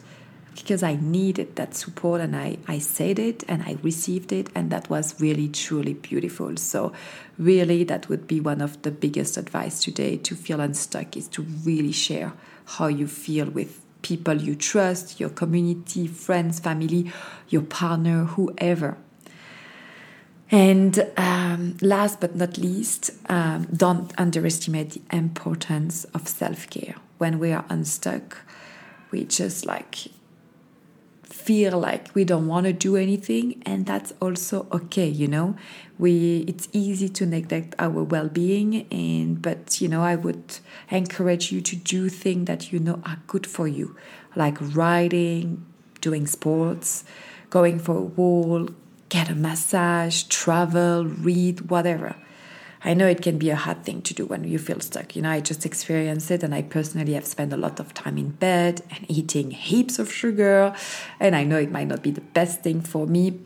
because 0.55 0.83
I 0.83 0.95
needed 0.95 1.57
that 1.57 1.75
support 1.75 2.21
and 2.21 2.35
I, 2.35 2.57
I 2.67 2.79
said 2.79 3.19
it 3.19 3.43
and 3.47 3.61
I 3.63 3.77
received 3.83 4.31
it, 4.31 4.49
and 4.55 4.71
that 4.71 4.89
was 4.89 5.19
really, 5.19 5.49
truly 5.49 5.93
beautiful. 5.93 6.55
So, 6.57 6.93
really, 7.37 7.83
that 7.83 8.07
would 8.09 8.25
be 8.25 8.39
one 8.39 8.61
of 8.61 8.81
the 8.81 8.91
biggest 8.91 9.37
advice 9.37 9.83
today 9.83 10.17
to 10.17 10.35
feel 10.35 10.61
unstuck 10.61 11.17
is 11.17 11.27
to 11.29 11.41
really 11.41 11.91
share 11.91 12.33
how 12.65 12.87
you 12.87 13.07
feel 13.07 13.47
with 13.49 13.81
people 14.01 14.35
you 14.35 14.55
trust, 14.55 15.19
your 15.19 15.29
community, 15.29 16.07
friends, 16.07 16.59
family, 16.59 17.11
your 17.49 17.63
partner, 17.63 18.25
whoever. 18.25 18.97
And 20.51 21.11
um, 21.17 21.75
last 21.81 22.21
but 22.21 22.35
not 22.35 22.57
least, 22.57 23.11
um, 23.29 23.67
don't 23.75 24.13
underestimate 24.17 24.91
the 24.91 25.01
importance 25.15 26.05
of 26.13 26.27
self 26.27 26.69
care. 26.69 26.95
When 27.17 27.39
we 27.39 27.51
are 27.51 27.65
unstuck, 27.67 28.37
we 29.11 29.25
just 29.25 29.65
like 29.65 30.11
feel 31.25 31.79
like 31.79 32.13
we 32.13 32.23
don't 32.23 32.47
want 32.47 32.65
to 32.65 32.73
do 32.73 32.95
anything 32.95 33.61
and 33.65 33.85
that's 33.85 34.13
also 34.21 34.67
okay 34.71 35.07
you 35.07 35.27
know? 35.27 35.55
We 35.97 36.43
it's 36.47 36.67
easy 36.73 37.07
to 37.09 37.25
neglect 37.25 37.73
our 37.79 38.03
well-being 38.03 38.85
and 38.91 39.41
but 39.41 39.79
you 39.79 39.87
know 39.87 40.03
i 40.03 40.15
would 40.15 40.59
encourage 40.89 41.51
you 41.51 41.61
to 41.61 41.75
do 41.75 42.09
things 42.09 42.47
that 42.47 42.73
you 42.73 42.79
know 42.79 43.01
are 43.05 43.19
good 43.27 43.47
for 43.47 43.67
you 43.67 43.95
like 44.35 44.57
riding 44.75 45.65
doing 46.01 46.27
sports 46.27 47.05
going 47.49 47.79
for 47.79 47.95
a 47.95 48.01
walk 48.01 48.73
get 49.09 49.29
a 49.29 49.35
massage 49.35 50.23
travel 50.23 51.05
read 51.05 51.69
whatever 51.69 52.15
I 52.85 52.93
know 52.93 53.07
it 53.07 53.23
can 53.23 53.39
be 53.39 53.49
a 53.49 53.55
hard 53.55 53.83
thing 53.83 54.03
to 54.03 54.13
do 54.13 54.27
when 54.27 54.43
you 54.43 54.59
feel 54.59 54.79
stuck. 54.79 55.15
You 55.15 55.23
know, 55.23 55.31
I 55.31 55.39
just 55.39 55.65
experienced 55.65 56.29
it, 56.29 56.43
and 56.43 56.53
I 56.53 56.61
personally 56.61 57.13
have 57.13 57.25
spent 57.25 57.51
a 57.51 57.57
lot 57.57 57.79
of 57.79 57.95
time 57.95 58.15
in 58.19 58.29
bed 58.29 58.83
and 58.91 59.03
eating 59.09 59.49
heaps 59.49 59.97
of 59.97 60.13
sugar. 60.13 60.75
And 61.19 61.35
I 61.35 61.43
know 61.45 61.57
it 61.57 61.71
might 61.71 61.87
not 61.87 62.03
be 62.03 62.11
the 62.11 62.21
best 62.21 62.61
thing 62.61 62.81
for 62.81 63.07
me, 63.07 63.39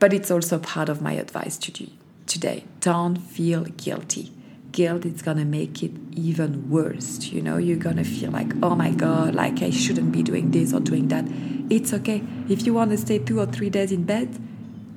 but 0.00 0.12
it's 0.12 0.28
also 0.28 0.58
part 0.58 0.88
of 0.88 1.00
my 1.00 1.12
advice 1.12 1.56
to 1.58 1.84
you 1.84 1.90
today. 2.26 2.64
Don't 2.80 3.16
feel 3.16 3.62
guilty. 3.62 4.32
Guilt 4.72 5.04
is 5.06 5.22
gonna 5.22 5.44
make 5.44 5.84
it 5.84 5.92
even 6.12 6.68
worse. 6.68 7.26
You 7.26 7.42
know, 7.42 7.58
you're 7.58 7.76
gonna 7.76 8.04
feel 8.04 8.32
like, 8.32 8.52
oh 8.60 8.74
my 8.74 8.90
god, 8.90 9.36
like 9.36 9.62
I 9.62 9.70
shouldn't 9.70 10.10
be 10.10 10.24
doing 10.24 10.50
this 10.50 10.72
or 10.72 10.80
doing 10.80 11.06
that. 11.08 11.26
It's 11.70 11.92
okay. 11.92 12.24
If 12.48 12.66
you 12.66 12.74
wanna 12.74 12.96
stay 12.96 13.20
two 13.20 13.38
or 13.38 13.46
three 13.46 13.70
days 13.70 13.92
in 13.92 14.02
bed, 14.02 14.36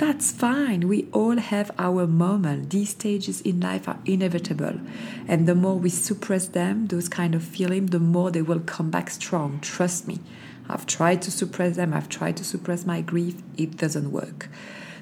that's 0.03 0.33
fine. 0.33 0.89
We 0.89 1.07
all 1.13 1.37
have 1.37 1.71
our 1.79 2.05
moment. 2.05 2.71
These 2.71 2.89
stages 2.89 3.39
in 3.39 3.61
life 3.61 3.87
are 3.87 3.99
inevitable. 4.05 4.81
And 5.29 5.47
the 5.47 5.55
more 5.55 5.79
we 5.79 5.89
suppress 5.89 6.45
them, 6.47 6.87
those 6.87 7.07
kind 7.07 7.33
of 7.33 7.41
feelings, 7.41 7.91
the 7.91 8.01
more 8.01 8.29
they 8.29 8.41
will 8.41 8.59
come 8.59 8.91
back 8.91 9.09
strong. 9.09 9.61
Trust 9.61 10.05
me. 10.05 10.19
I've 10.67 10.85
tried 10.85 11.21
to 11.21 11.31
suppress 11.31 11.77
them. 11.77 11.93
I've 11.93 12.09
tried 12.09 12.35
to 12.35 12.43
suppress 12.43 12.85
my 12.85 12.99
grief. 12.99 13.35
It 13.55 13.77
doesn't 13.77 14.11
work. 14.11 14.49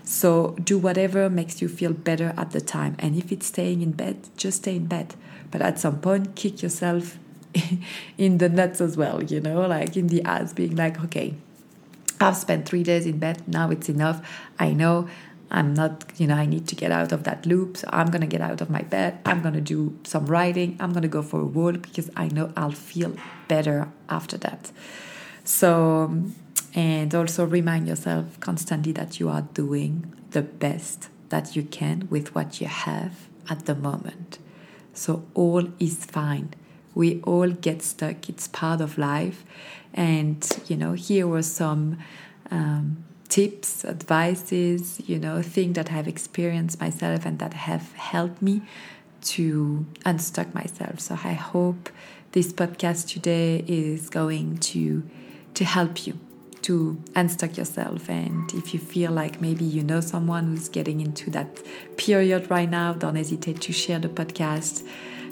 So 0.03 0.55
do 0.63 0.77
whatever 0.77 1.31
makes 1.31 1.63
you 1.63 1.67
feel 1.67 1.93
better 1.93 2.35
at 2.37 2.51
the 2.51 2.61
time. 2.61 2.95
And 2.99 3.15
if 3.17 3.31
it's 3.31 3.47
staying 3.47 3.81
in 3.81 3.93
bed, 3.93 4.29
just 4.37 4.57
stay 4.57 4.75
in 4.75 4.85
bed. 4.85 5.15
But 5.49 5.63
at 5.63 5.79
some 5.79 5.99
point, 5.99 6.35
kick 6.35 6.61
yourself 6.61 7.17
in 8.19 8.37
the 8.37 8.49
nuts 8.49 8.79
as 8.79 8.97
well, 8.97 9.23
you 9.23 9.39
know, 9.39 9.61
like 9.61 9.97
in 9.97 10.07
the 10.07 10.21
ass, 10.21 10.53
being 10.53 10.75
like, 10.75 11.03
okay, 11.05 11.33
I've 12.21 12.37
spent 12.37 12.67
three 12.67 12.83
days 12.83 13.05
in 13.05 13.17
bed. 13.19 13.47
Now 13.47 13.71
it's 13.71 13.89
enough. 13.89 14.25
I 14.59 14.73
know 14.73 15.07
I'm 15.49 15.73
not, 15.73 16.05
you 16.17 16.27
know, 16.27 16.35
I 16.35 16.45
need 16.45 16.67
to 16.69 16.75
get 16.75 16.91
out 16.91 17.11
of 17.11 17.23
that 17.25 17.45
loop. 17.45 17.77
So 17.77 17.89
I'm 17.91 18.07
going 18.07 18.21
to 18.21 18.27
get 18.27 18.41
out 18.41 18.61
of 18.61 18.69
my 18.69 18.81
bed. 18.81 19.19
I'm 19.25 19.41
going 19.41 19.53
to 19.53 19.61
do 19.61 19.97
some 20.03 20.25
writing. 20.25 20.77
I'm 20.79 20.91
going 20.91 21.01
to 21.03 21.09
go 21.09 21.21
for 21.21 21.41
a 21.41 21.45
walk 21.45 21.81
because 21.81 22.09
I 22.15 22.29
know 22.29 22.53
I'll 22.55 22.71
feel 22.71 23.15
better 23.49 23.89
after 24.09 24.37
that. 24.37 24.71
So, 25.43 26.23
and 26.73 27.13
also 27.13 27.45
remind 27.45 27.87
yourself 27.87 28.39
constantly 28.39 28.93
that 28.93 29.19
you 29.19 29.27
are 29.27 29.41
doing 29.41 30.13
the 30.31 30.41
best 30.41 31.09
that 31.29 31.55
you 31.55 31.63
can 31.63 32.07
with 32.09 32.33
what 32.33 32.61
you 32.61 32.67
have 32.67 33.27
at 33.49 33.65
the 33.65 33.75
moment. 33.75 34.39
So, 34.93 35.25
all 35.33 35.67
is 35.79 36.05
fine. 36.05 36.53
We 36.93 37.21
all 37.21 37.49
get 37.49 37.81
stuck, 37.81 38.29
it's 38.29 38.47
part 38.47 38.81
of 38.81 38.97
life. 38.97 39.43
And, 39.93 40.47
you 40.67 40.77
know, 40.77 40.93
here 40.93 41.27
were 41.27 41.41
some 41.41 41.97
um, 42.49 43.03
tips, 43.29 43.85
advices, 43.85 45.01
you 45.07 45.19
know, 45.19 45.41
things 45.41 45.75
that 45.75 45.91
I've 45.91 46.07
experienced 46.07 46.79
myself 46.79 47.25
and 47.25 47.39
that 47.39 47.53
have 47.53 47.93
helped 47.93 48.41
me 48.41 48.61
to 49.21 49.85
unstuck 50.05 50.53
myself. 50.53 50.99
So 50.99 51.17
I 51.23 51.33
hope 51.33 51.89
this 52.31 52.51
podcast 52.53 53.09
today 53.09 53.63
is 53.67 54.09
going 54.09 54.57
to 54.57 55.03
to 55.53 55.65
help 55.65 56.07
you 56.07 56.17
to 56.61 57.01
unstuck 57.15 57.57
yourself. 57.57 58.09
And 58.09 58.51
if 58.53 58.73
you 58.73 58.79
feel 58.79 59.11
like 59.11 59.41
maybe 59.41 59.65
you 59.65 59.83
know 59.83 59.99
someone 59.99 60.47
who's 60.47 60.69
getting 60.69 61.01
into 61.01 61.29
that 61.31 61.61
period 61.97 62.49
right 62.49 62.69
now, 62.69 62.93
don't 62.93 63.15
hesitate 63.15 63.61
to 63.61 63.73
share 63.73 63.99
the 63.99 64.07
podcast, 64.07 64.87